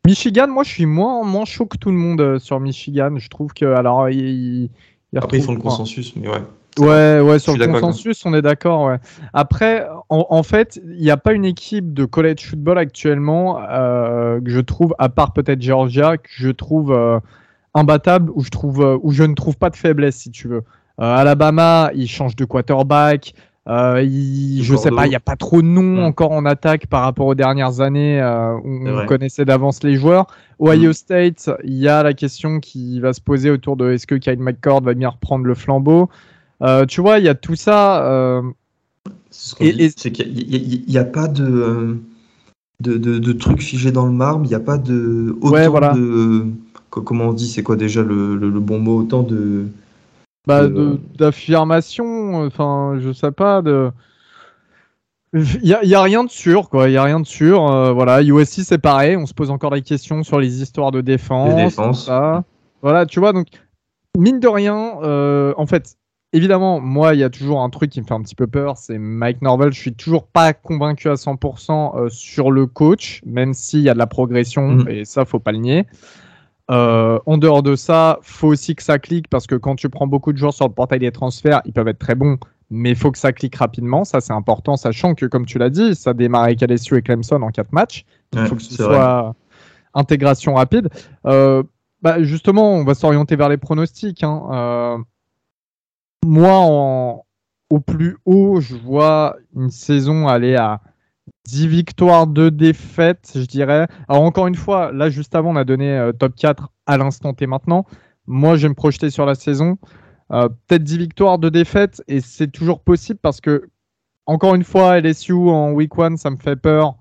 Michigan, 0.08 0.48
moi, 0.48 0.64
je 0.64 0.70
suis 0.70 0.86
moins, 0.86 1.22
moins 1.26 1.44
chaud 1.44 1.66
que 1.66 1.78
tout 1.78 1.92
le 1.92 1.98
monde 1.98 2.22
euh, 2.22 2.40
sur 2.40 2.62
Michigan. 2.62 3.18
Je 3.18 3.28
trouve 3.28 3.52
que, 3.54 3.66
alors, 3.66 4.10
il, 4.10 4.70
Après, 5.14 5.40
ils 5.40 5.44
font 5.44 5.52
le 5.52 5.60
consensus, 5.60 6.16
mais 6.16 6.30
ouais. 6.30 6.42
Ouais, 6.80 7.20
ouais, 7.20 7.40
sur 7.40 7.58
le 7.58 7.68
consensus, 7.68 8.26
on 8.26 8.34
est 8.34 8.42
d'accord. 8.42 8.86
Ouais. 8.86 9.00
Après, 9.34 9.86
en, 10.08 10.44
fait, 10.44 10.80
il 10.86 11.02
n'y 11.02 11.10
a 11.10 11.18
pas 11.18 11.34
une 11.34 11.44
équipe 11.44 11.94
de 11.94 12.06
college 12.06 12.46
football 12.48 12.78
actuellement 12.78 13.60
euh, 13.70 14.40
que 14.40 14.50
je 14.50 14.60
trouve, 14.62 14.96
à 14.98 15.10
part 15.10 15.34
peut-être 15.34 15.62
Georgia, 15.62 16.18
que 16.18 16.30
je 16.30 16.52
trouve 16.52 16.94
euh, 16.94 17.20
imbattable, 17.74 18.32
où 18.34 18.44
je 18.44 18.50
trouve, 18.50 19.00
où 19.02 19.12
je 19.12 19.24
ne 19.24 19.34
trouve 19.34 19.58
pas 19.58 19.72
de 19.72 19.76
faiblesse, 19.76 20.16
si 20.18 20.32
tu 20.32 20.48
veux. 20.48 20.64
Alabama, 21.00 21.92
il 21.96 22.08
change 22.08 22.36
de 22.36 22.46
quarterback. 22.46 23.34
Il, 23.68 24.64
je 24.64 24.76
sais 24.76 24.92
pas, 24.92 25.06
il 25.08 25.10
n'y 25.10 25.16
a 25.16 25.20
pas 25.20 25.36
trop 25.36 25.62
de 25.62 25.68
noms 25.68 26.04
encore 26.04 26.32
en 26.32 26.46
attaque 26.46 26.88
par 26.88 27.04
rapport 27.04 27.28
aux 27.28 27.36
dernières 27.36 27.82
années 27.82 28.22
où 28.64 28.88
on 28.88 29.06
connaissait 29.06 29.46
d'avance 29.46 29.84
les 29.84 29.96
joueurs. 29.96 30.28
Ohio 30.60 30.90
mm. 30.90 30.94
State, 30.94 31.50
il 31.64 31.78
y 31.78 31.88
a 31.88 32.04
la 32.04 32.14
question 32.14 32.60
qui 32.60 33.00
va 33.00 33.14
se 33.14 33.22
poser 33.22 33.50
autour 33.52 33.78
de 33.78 33.92
est-ce 33.92 34.08
que 34.08 34.16
Kyle 34.16 34.40
McCord 34.40 34.82
va 34.82 34.94
bien 34.94 35.10
reprendre 35.10 35.46
le 35.46 35.54
flambeau. 35.54 36.10
Euh, 36.62 36.86
tu 36.86 37.02
vois, 37.02 37.20
il 37.20 37.26
y 37.26 37.30
a 37.30 37.36
tout 37.36 37.56
ça. 37.56 38.06
Euh, 38.06 38.42
c'est 39.30 40.12
qu'il 40.12 40.84
n'y 40.88 40.98
a, 40.98 41.04
pas 41.04 41.28
de, 41.28 41.98
de, 42.82 42.98
de, 42.98 43.32
trucs 43.34 43.62
figés 43.62 43.92
dans 43.92 44.06
le 44.06 44.12
marbre, 44.12 44.46
il 44.46 44.50
n'y 44.50 44.56
a 44.56 44.60
pas 44.60 44.78
de. 44.78 45.38
Autant 45.42 45.70
voilà. 45.70 45.94
de. 45.94 46.46
Comment 46.90 47.26
on 47.26 47.34
dit 47.34 47.48
C'est 47.48 47.64
quoi 47.64 47.76
déjà 47.76 48.02
le, 48.02 48.36
le, 48.36 48.60
bon 48.60 48.80
mot 48.80 49.00
Autant 49.00 49.22
de. 49.22 49.68
Bah, 50.48 50.68
d'affirmation, 51.18 52.46
enfin, 52.46 52.98
je 53.00 53.12
sais 53.12 53.32
pas, 53.32 53.62
de. 53.62 53.92
Il 55.34 55.62
n'y 55.62 55.74
a, 55.74 55.84
y 55.84 55.94
a, 55.94 56.02
rien 56.02 56.24
de 56.24 56.30
sûr, 56.30 56.70
quoi. 56.70 56.88
Il 56.90 56.94
y 56.94 56.98
a 56.98 57.04
rien 57.04 57.20
de 57.20 57.28
sûr. 57.28 57.70
Euh, 57.70 57.92
voilà, 57.92 58.24
USC 58.24 58.62
c'est 58.64 58.78
pareil. 58.78 59.18
On 59.18 59.26
se 59.26 59.34
pose 59.34 59.52
encore 59.52 59.72
des 59.72 59.82
questions 59.82 60.24
sur 60.24 60.40
les 60.40 60.62
histoires 60.62 60.92
de 60.92 61.02
défense. 61.02 61.56
défense. 61.56 62.10
Voilà, 62.82 63.06
tu 63.06 63.20
vois. 63.20 63.34
Donc, 63.34 63.48
mine 64.18 64.40
de 64.40 64.48
rien, 64.48 64.74
en 65.58 65.66
fait, 65.66 65.98
évidemment, 66.34 66.80
moi, 66.80 67.14
il 67.14 67.20
y 67.20 67.24
a 67.24 67.30
toujours 67.30 67.62
un 67.62 67.70
truc 67.70 67.92
qui 67.92 68.02
me 68.02 68.06
fait 68.06 68.14
un 68.14 68.22
petit 68.22 68.36
peu 68.36 68.48
peur, 68.48 68.78
c'est 68.78 68.98
Mike 68.98 69.42
Norvell. 69.42 69.72
Je 69.72 69.80
suis 69.80 69.94
toujours 69.94 70.28
pas 70.28 70.54
convaincu 70.54 71.10
à 71.10 71.14
100% 71.16 71.98
euh, 71.98 72.10
sur 72.10 72.52
le 72.52 72.66
coach, 72.66 73.22
même 73.26 73.54
s'il 73.54 73.82
y 73.82 73.90
a 73.90 73.94
de 73.94 74.00
la 74.00 74.08
progression, 74.08 74.70
mm. 74.70 74.90
et 74.90 75.06
ça, 75.06 75.26
faut 75.26 75.40
pas 75.40 75.52
le 75.52 75.60
nier. 75.60 75.86
Euh, 76.70 77.20
en 77.26 77.38
dehors 77.38 77.64
de 77.64 77.76
ça, 77.76 78.20
faut 78.22 78.48
aussi 78.48 78.76
que 78.76 78.84
ça 78.84 79.00
clique 79.00 79.30
parce 79.30 79.48
que 79.48 79.56
quand 79.56 79.76
tu 79.76 79.90
prends 79.90 80.08
beaucoup 80.08 80.34
de 80.34 80.38
joueurs 80.38 80.54
sur 80.54 80.68
le 80.68 80.74
portail 80.74 81.00
des 81.00 81.12
transferts, 81.12 81.62
ils 81.66 81.74
peuvent 81.74 81.88
être 81.88 82.00
très 82.00 82.16
bons, 82.16 82.38
mais 82.70 82.90
il 82.90 82.96
faut 82.96 83.12
que 83.12 83.18
ça 83.18 83.32
clique 83.32 83.56
rapidement. 83.56 84.04
Ça, 84.04 84.20
c'est 84.20 84.34
important, 84.34 84.76
sachant 84.76 85.16
que, 85.16 85.26
comme 85.26 85.46
tu 85.46 85.58
l'as 85.58 85.70
dit, 85.70 85.96
ça 85.96 86.14
démarre 86.14 86.44
avec 86.44 86.62
LSU 86.62 86.98
et 86.98 87.02
Clemson 87.02 87.42
en 87.42 87.52
quatre 87.52 87.72
matchs. 87.72 88.06
Il 88.34 88.46
faut 88.48 88.56
que 88.56 88.64
ce 88.64 88.76
soit 88.76 89.36
intégration 89.94 90.56
rapide. 90.56 90.90
Euh, 91.26 91.64
bah, 92.02 92.22
justement, 92.22 92.74
on 92.74 92.84
va 92.84 92.94
s'orienter 92.94 93.36
vers 93.36 93.50
les 93.50 93.58
pronostics. 93.58 94.24
Hein 94.24 95.04
moi, 96.26 97.24
au 97.70 97.80
plus 97.80 98.18
haut, 98.26 98.60
je 98.62 98.76
vois 98.76 99.38
une 99.56 99.72
saison 99.72 100.28
aller 100.28 100.56
à 100.56 100.82
10 101.48 101.68
victoires, 101.68 102.28
2 102.28 102.52
défaites, 102.52 103.32
je 103.34 103.46
dirais. 103.46 103.88
Alors 104.10 104.24
encore 104.24 104.48
une 104.48 104.56
fois, 104.56 104.92
là 104.92 105.10
juste 105.10 105.34
avant, 105.34 105.52
on 105.52 105.56
a 105.56 105.64
donné 105.64 105.98
euh, 105.98 106.12
top 106.12 106.36
4 106.36 106.70
à 106.86 106.98
l'instant 106.98 107.34
T 107.34 107.48
maintenant. 107.48 107.86
Moi, 108.28 108.58
je 108.58 108.64
vais 108.64 108.70
me 108.70 108.74
projeter 108.74 109.10
sur 109.10 109.26
la 109.26 109.34
saison. 109.34 109.78
Euh, 110.34 110.50
peut-être 110.50 110.84
10 110.84 110.98
victoires, 110.98 111.40
2 111.40 111.50
défaites, 111.50 112.04
et 112.10 112.20
c'est 112.20 112.50
toujours 112.50 112.82
possible 112.82 113.20
parce 113.22 113.40
que, 113.40 113.70
encore 114.26 114.56
une 114.56 114.66
fois, 114.66 115.00
LSU 115.00 115.32
en 115.34 115.72
week 115.72 115.98
1, 115.98 116.18
ça 116.18 116.30
me 116.30 116.36
fait 116.36 116.58
peur, 116.58 116.98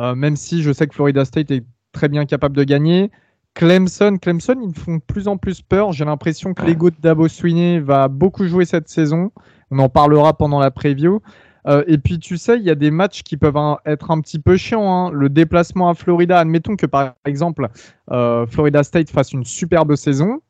euh, 0.00 0.16
même 0.16 0.34
si 0.34 0.62
je 0.62 0.72
sais 0.72 0.88
que 0.88 0.94
Florida 0.94 1.24
State 1.24 1.52
est 1.52 1.64
très 1.92 2.08
bien 2.08 2.26
capable 2.26 2.56
de 2.56 2.64
gagner. 2.64 3.12
Clemson, 3.54 4.18
Clemson, 4.20 4.56
ils 4.60 4.70
me 4.70 4.74
font 4.74 4.96
de 4.96 5.02
plus 5.02 5.28
en 5.28 5.36
plus 5.36 5.62
peur. 5.62 5.92
J'ai 5.92 6.04
l'impression 6.04 6.52
que 6.52 6.64
l'ego 6.66 6.90
de 6.90 6.96
Dabo 7.00 7.28
Swinney 7.28 7.78
va 7.78 8.08
beaucoup 8.08 8.48
jouer 8.48 8.64
cette 8.64 8.88
saison. 8.88 9.30
On 9.70 9.78
en 9.78 9.88
parlera 9.88 10.36
pendant 10.36 10.58
la 10.58 10.72
preview. 10.72 11.20
Euh, 11.66 11.82
et 11.86 11.98
puis, 11.98 12.18
tu 12.18 12.36
sais, 12.36 12.56
il 12.58 12.62
y 12.62 12.70
a 12.70 12.74
des 12.74 12.90
matchs 12.90 13.22
qui 13.22 13.36
peuvent 13.36 13.56
être 13.86 14.10
un 14.10 14.20
petit 14.20 14.38
peu 14.38 14.56
chiants. 14.56 14.90
Hein. 14.90 15.10
Le 15.12 15.28
déplacement 15.28 15.88
à 15.88 15.94
Florida, 15.94 16.38
admettons 16.38 16.76
que 16.76 16.86
par 16.86 17.14
exemple, 17.24 17.68
euh, 18.10 18.46
Florida 18.46 18.82
State 18.82 19.10
fasse 19.10 19.32
une 19.32 19.44
superbe 19.44 19.94
saison. 19.96 20.40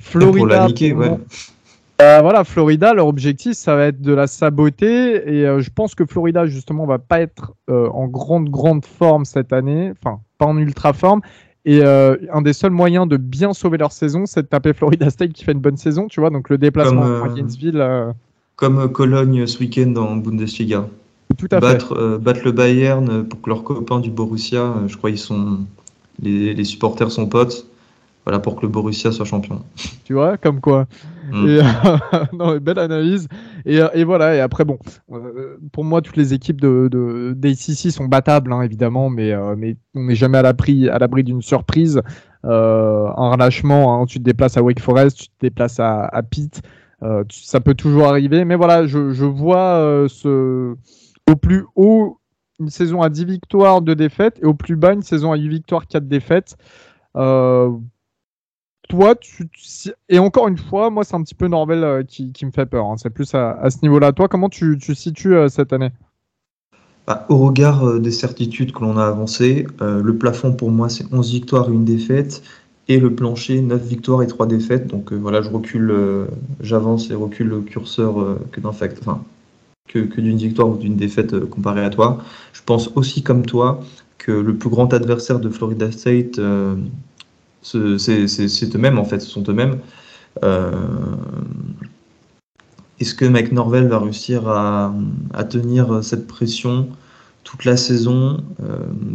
Florida. 0.00 0.68
Euh, 2.02 2.18
voilà, 2.22 2.42
Florida, 2.42 2.92
leur 2.92 3.06
objectif, 3.06 3.52
ça 3.52 3.76
va 3.76 3.86
être 3.86 4.00
de 4.00 4.12
la 4.12 4.26
saboter. 4.26 5.28
Et 5.28 5.60
je 5.60 5.70
pense 5.70 5.94
que 5.94 6.04
Florida, 6.04 6.46
justement, 6.46 6.86
va 6.86 6.98
pas 6.98 7.20
être 7.20 7.54
en 7.68 8.06
grande, 8.08 8.48
grande 8.48 8.84
forme 8.84 9.24
cette 9.24 9.52
année. 9.52 9.92
Enfin, 9.92 10.20
pas 10.38 10.46
en 10.46 10.58
ultra 10.58 10.92
forme. 10.92 11.20
Et 11.66 11.80
euh, 11.82 12.16
un 12.30 12.42
des 12.42 12.52
seuls 12.52 12.72
moyens 12.72 13.08
de 13.08 13.16
bien 13.16 13.54
sauver 13.54 13.78
leur 13.78 13.92
saison, 13.92 14.26
c'est 14.26 14.42
de 14.42 14.46
taper 14.46 14.74
Florida 14.74 15.08
State 15.08 15.32
qui 15.32 15.44
fait 15.44 15.52
une 15.52 15.60
bonne 15.60 15.78
saison, 15.78 16.08
tu 16.08 16.20
vois. 16.20 16.30
Donc 16.30 16.50
le 16.50 16.58
déplacement 16.58 17.22
à 17.22 17.28
Gainesville. 17.28 18.12
Euh, 18.62 18.66
comme 18.66 18.92
Cologne 18.92 19.46
ce 19.46 19.58
week-end 19.58 19.94
en 19.96 20.16
Bundesliga. 20.16 20.88
Tout 21.36 21.48
à 21.50 21.60
battre, 21.60 21.96
fait. 21.96 22.18
battre 22.22 22.40
le 22.44 22.52
Bayern 22.52 23.24
pour 23.24 23.40
que 23.42 23.50
leurs 23.50 23.64
copains 23.64 24.00
du 24.00 24.10
Borussia, 24.10 24.74
je 24.86 24.96
crois 24.96 25.10
ils 25.10 25.18
sont 25.18 25.60
les, 26.20 26.54
les 26.54 26.64
supporters 26.64 27.10
sont 27.10 27.26
potes. 27.26 27.66
Voilà 28.24 28.38
pour 28.38 28.56
que 28.56 28.62
le 28.62 28.68
Borussia 28.68 29.12
soit 29.12 29.26
champion. 29.26 29.60
Tu 30.04 30.14
vois, 30.14 30.38
comme 30.38 30.60
quoi. 30.60 30.86
Mm. 31.30 31.48
Et, 31.48 31.60
non, 32.32 32.56
belle 32.56 32.78
analyse. 32.78 33.28
Et, 33.66 33.80
et, 33.92 34.04
voilà. 34.04 34.34
Et 34.34 34.40
après, 34.40 34.64
bon, 34.64 34.78
euh, 35.12 35.58
pour 35.72 35.84
moi, 35.84 36.00
toutes 36.00 36.16
les 36.16 36.32
équipes 36.32 36.60
de, 36.60 36.88
de 36.90 37.34
d'ACC 37.36 37.90
sont 37.90 38.06
battables, 38.06 38.50
hein, 38.52 38.62
évidemment, 38.62 39.10
mais, 39.10 39.32
euh, 39.32 39.54
mais 39.58 39.76
on 39.94 40.04
n'est 40.04 40.14
jamais 40.14 40.38
à 40.38 40.42
l'abri, 40.42 40.88
à 40.88 40.98
l'abri 40.98 41.22
d'une 41.22 41.42
surprise. 41.42 42.00
un 42.44 43.30
relâchement. 43.30 44.00
Hein. 44.00 44.06
Tu 44.06 44.18
te 44.18 44.24
déplaces 44.24 44.56
à 44.56 44.62
Wake 44.62 44.80
Forest, 44.80 45.18
tu 45.18 45.26
te 45.26 45.32
déplaces 45.42 45.78
à, 45.78 46.04
à 46.06 46.22
Pitt. 46.22 46.62
Ça 47.30 47.60
peut 47.60 47.74
toujours 47.74 48.06
arriver. 48.06 48.44
Mais 48.44 48.56
voilà, 48.56 48.86
je, 48.86 49.24
vois 49.24 50.06
ce, 50.08 50.74
au 51.30 51.36
plus 51.36 51.64
haut 51.76 52.18
une 52.60 52.70
saison 52.70 53.02
à 53.02 53.08
10 53.08 53.24
victoires, 53.24 53.82
2 53.82 53.94
défaites, 53.94 54.38
et 54.42 54.46
au 54.46 54.54
plus 54.54 54.76
bas, 54.76 54.92
une 54.92 55.02
saison 55.02 55.32
à 55.32 55.36
8 55.36 55.48
victoires, 55.48 55.86
4 55.86 56.06
défaites. 56.06 56.56
Euh, 57.16 57.70
toi, 58.88 59.14
tu, 59.16 59.48
et 60.08 60.18
encore 60.18 60.48
une 60.48 60.58
fois, 60.58 60.90
moi, 60.90 61.04
c'est 61.04 61.14
un 61.14 61.22
petit 61.22 61.34
peu 61.34 61.48
Norvel 61.48 61.84
euh, 61.84 62.02
qui, 62.02 62.32
me 62.44 62.50
fait 62.50 62.66
peur. 62.66 62.86
Hein. 62.86 62.96
C'est 62.96 63.10
plus 63.10 63.34
à, 63.34 63.68
ce 63.70 63.78
niveau-là. 63.82 64.12
Toi, 64.12 64.28
comment 64.28 64.48
tu, 64.48 64.78
tu 64.78 64.94
situes 64.94 65.34
euh, 65.34 65.48
cette 65.48 65.72
année? 65.72 65.90
Bah, 67.06 67.26
Au 67.28 67.38
regard 67.38 67.98
des 68.00 68.10
certitudes 68.10 68.72
que 68.72 68.80
l'on 68.80 68.96
a 68.96 69.06
avancées, 69.06 69.66
le 69.80 70.16
plafond 70.16 70.52
pour 70.54 70.70
moi, 70.70 70.88
c'est 70.88 71.12
11 71.12 71.32
victoires 71.32 71.70
une 71.70 71.84
défaite. 71.84 72.42
Et 72.88 73.00
le 73.00 73.14
plancher, 73.14 73.60
9 73.60 73.82
victoires 73.82 74.22
et 74.22 74.26
3 74.26 74.46
défaites. 74.46 74.86
Donc 74.86 75.12
voilà, 75.12 75.42
je 75.42 75.50
recule, 75.50 75.94
j'avance 76.60 77.10
et 77.10 77.14
recule 77.14 77.48
le 77.48 77.60
curseur 77.60 78.38
que 78.52 78.60
d'un 78.60 78.72
fait. 78.72 78.96
Enfin, 79.00 79.22
que, 79.88 80.20
d'une 80.20 80.36
victoire 80.36 80.68
ou 80.68 80.76
d'une 80.76 80.96
défaite 80.96 81.34
euh, 81.34 81.46
comparée 81.46 81.84
à 81.84 81.90
toi. 81.90 82.18
Je 82.52 82.60
pense 82.64 82.90
aussi 82.96 83.22
comme 83.22 83.44
toi 83.46 83.80
que 84.18 84.32
le 84.32 84.56
plus 84.56 84.70
grand 84.70 84.92
adversaire 84.92 85.40
de 85.40 85.50
Florida 85.50 85.90
State, 85.92 86.38
euh, 86.38 86.76
c'est 87.62 88.74
eux-mêmes 88.74 88.98
en 88.98 89.04
fait, 89.04 89.20
ce 89.20 89.30
sont 89.30 89.44
eux-mêmes. 89.48 89.78
Euh, 90.42 90.72
est-ce 93.00 93.14
que 93.14 93.24
Mike 93.24 93.52
Norvell 93.52 93.88
va 93.88 93.98
réussir 93.98 94.48
à, 94.48 94.94
tenir 95.48 96.02
cette 96.02 96.26
pression? 96.26 96.88
Toute 97.44 97.64
la 97.64 97.76
saison 97.76 98.42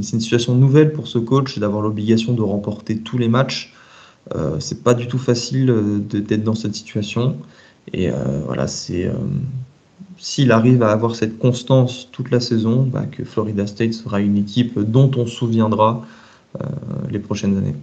C'est 0.02 0.16
une 0.16 0.22
situation 0.22 0.56
nouvelle 0.56 0.94
pour 0.94 1.08
ce 1.08 1.18
coach 1.18 1.58
d'avoir 1.60 1.82
l'obligation 1.82 2.34
de 2.34 2.42
remporter 2.42 3.00
tous 3.00 3.18
les 3.18 3.28
matchs. 3.28 3.74
c'est 4.60 4.84
pas 4.84 4.94
du 4.94 5.08
tout 5.08 5.18
facile 5.18 5.74
d'être 6.08 6.44
dans 6.44 6.56
cette 6.56 6.76
situation. 6.76 7.38
Et 7.92 8.10
voilà, 8.46 8.68
c'est 8.68 9.10
s'il 10.20 10.52
arrive 10.52 10.84
à 10.84 10.92
avoir 10.92 11.16
cette 11.16 11.40
constance 11.40 12.10
toute 12.12 12.30
la 12.30 12.40
saison, 12.40 12.84
bah, 12.84 13.06
que 13.10 13.24
Florida 13.24 13.66
State 13.66 13.94
sera 13.94 14.20
une 14.20 14.38
équipe 14.38 14.78
dont 14.78 15.10
on 15.16 15.26
se 15.26 15.36
souviendra 15.36 16.06
euh, 16.62 16.66
les 17.10 17.20
prochaines 17.20 17.58
années. 17.58 17.76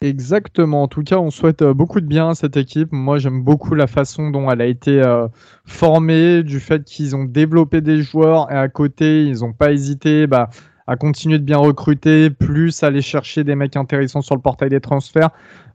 Exactement. 0.00 0.84
En 0.84 0.88
tout 0.88 1.02
cas, 1.02 1.18
on 1.18 1.30
souhaite 1.30 1.62
euh, 1.62 1.74
beaucoup 1.74 2.00
de 2.00 2.06
bien 2.06 2.30
à 2.30 2.34
cette 2.34 2.56
équipe. 2.56 2.92
Moi, 2.92 3.18
j'aime 3.18 3.42
beaucoup 3.42 3.74
la 3.74 3.88
façon 3.88 4.30
dont 4.30 4.48
elle 4.50 4.60
a 4.60 4.66
été 4.66 5.02
euh, 5.02 5.26
formée, 5.64 6.44
du 6.44 6.60
fait 6.60 6.84
qu'ils 6.84 7.16
ont 7.16 7.24
développé 7.24 7.80
des 7.80 8.02
joueurs 8.02 8.50
et 8.52 8.56
à 8.56 8.68
côté, 8.68 9.24
ils 9.24 9.40
n'ont 9.40 9.52
pas 9.52 9.72
hésité 9.72 10.28
bah, 10.28 10.50
à 10.86 10.96
continuer 10.96 11.38
de 11.38 11.44
bien 11.44 11.58
recruter, 11.58 12.30
plus 12.30 12.82
aller 12.84 13.02
chercher 13.02 13.42
des 13.42 13.56
mecs 13.56 13.76
intéressants 13.76 14.22
sur 14.22 14.36
le 14.36 14.40
portail 14.40 14.70
des 14.70 14.80
transferts. 14.80 15.30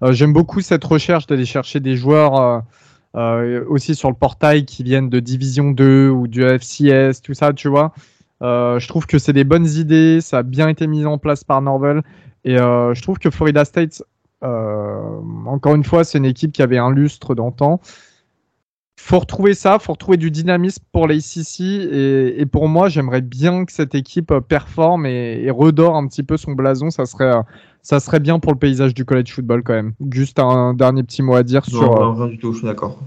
j'aime 0.10 0.34
beaucoup 0.34 0.62
cette 0.62 0.84
recherche 0.84 1.28
d'aller 1.28 1.46
chercher 1.46 1.80
des 1.80 1.96
joueurs 1.98 2.64
euh, 3.16 3.64
aussi 3.68 3.94
sur 3.94 4.10
le 4.10 4.16
portail 4.16 4.66
qui 4.66 4.82
viennent 4.84 5.10
de 5.10 5.20
Division 5.20 5.72
2 5.72 6.10
ou 6.10 6.28
du 6.28 6.44
FCS, 6.44 7.22
tout 7.22 7.36
ça, 7.36 7.54
tu 7.54 7.68
vois. 7.68 7.94
Euh, 8.42 8.80
je 8.80 8.88
trouve 8.88 9.06
que 9.06 9.20
c'est 9.20 9.34
des 9.34 9.44
bonnes 9.44 9.68
idées, 9.68 10.20
ça 10.20 10.40
a 10.40 10.44
bien 10.44 10.68
été 10.68 10.88
mis 10.88 11.06
en 11.06 11.18
place 11.18 11.44
par 11.44 11.62
Norvel. 11.62 12.02
Et 12.44 12.58
euh, 12.58 12.94
je 12.94 13.02
trouve 13.02 13.20
que 13.20 13.30
Florida 13.30 13.66
State, 13.66 14.04
encore 14.44 15.76
une 15.76 15.84
fois, 15.84 16.04
c'est 16.04 16.18
une 16.18 16.26
équipe 16.26 16.52
qui 16.52 16.62
avait 16.62 16.78
un 16.78 16.92
lustre 16.92 17.36
d'antan 17.36 17.80
faut 19.04 19.20
retrouver 19.20 19.54
ça, 19.54 19.80
faut 19.80 19.92
retrouver 19.92 20.18
du 20.18 20.32
dynamisme 20.32 20.82
pour 20.94 21.08
les 21.08 21.20
et, 21.38 22.42
et 22.42 22.46
pour 22.46 22.70
moi, 22.70 22.88
j'aimerais 22.88 23.22
bien 23.22 23.66
que 23.66 23.74
cette 23.74 23.96
équipe 23.96 24.34
performe 24.48 25.06
et, 25.06 25.50
redore 25.52 25.98
un 25.98 26.08
petit 26.08 26.24
peu 26.24 26.38
son 26.38 26.54
blason. 26.54 26.90
Ça 26.90 27.06
serait, 27.06 27.34
ça 27.82 28.00
serait 28.00 28.22
bien 28.22 28.40
pour 28.40 28.54
le 28.54 28.58
paysage 28.58 28.94
du 28.94 29.04
college 29.04 29.34
football 29.34 29.62
quand 29.62 29.74
même. 29.74 29.94
Juste 30.12 30.40
un 30.40 30.74
dernier 30.74 31.04
petit 31.04 31.22
mot 31.22 31.36
à 31.36 31.44
dire 31.44 31.66
sur. 31.66 31.82
Non, 31.82 32.14
rien 32.14 32.28
du 32.28 32.38
tout, 32.38 32.54
je 32.54 32.60
suis 32.60 32.68
d'accord. 32.68 32.98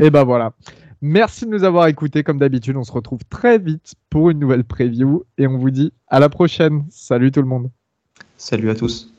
Et 0.00 0.10
ben 0.10 0.24
voilà. 0.24 0.52
Merci 1.00 1.46
de 1.46 1.50
nous 1.50 1.62
avoir 1.62 1.86
écoutés. 1.86 2.24
Comme 2.24 2.38
d'habitude, 2.38 2.76
on 2.76 2.84
se 2.84 2.92
retrouve 2.92 3.20
très 3.30 3.58
vite 3.58 3.94
pour 4.10 4.30
une 4.30 4.40
nouvelle 4.40 4.64
preview 4.64 5.22
et 5.38 5.46
on 5.46 5.58
vous 5.58 5.70
dit 5.70 5.92
à 6.08 6.18
la 6.18 6.28
prochaine. 6.28 6.84
Salut 6.90 7.30
tout 7.30 7.40
le 7.40 7.48
monde. 7.48 7.70
Salut 8.36 8.68
à 8.70 8.74
tous. 8.74 9.15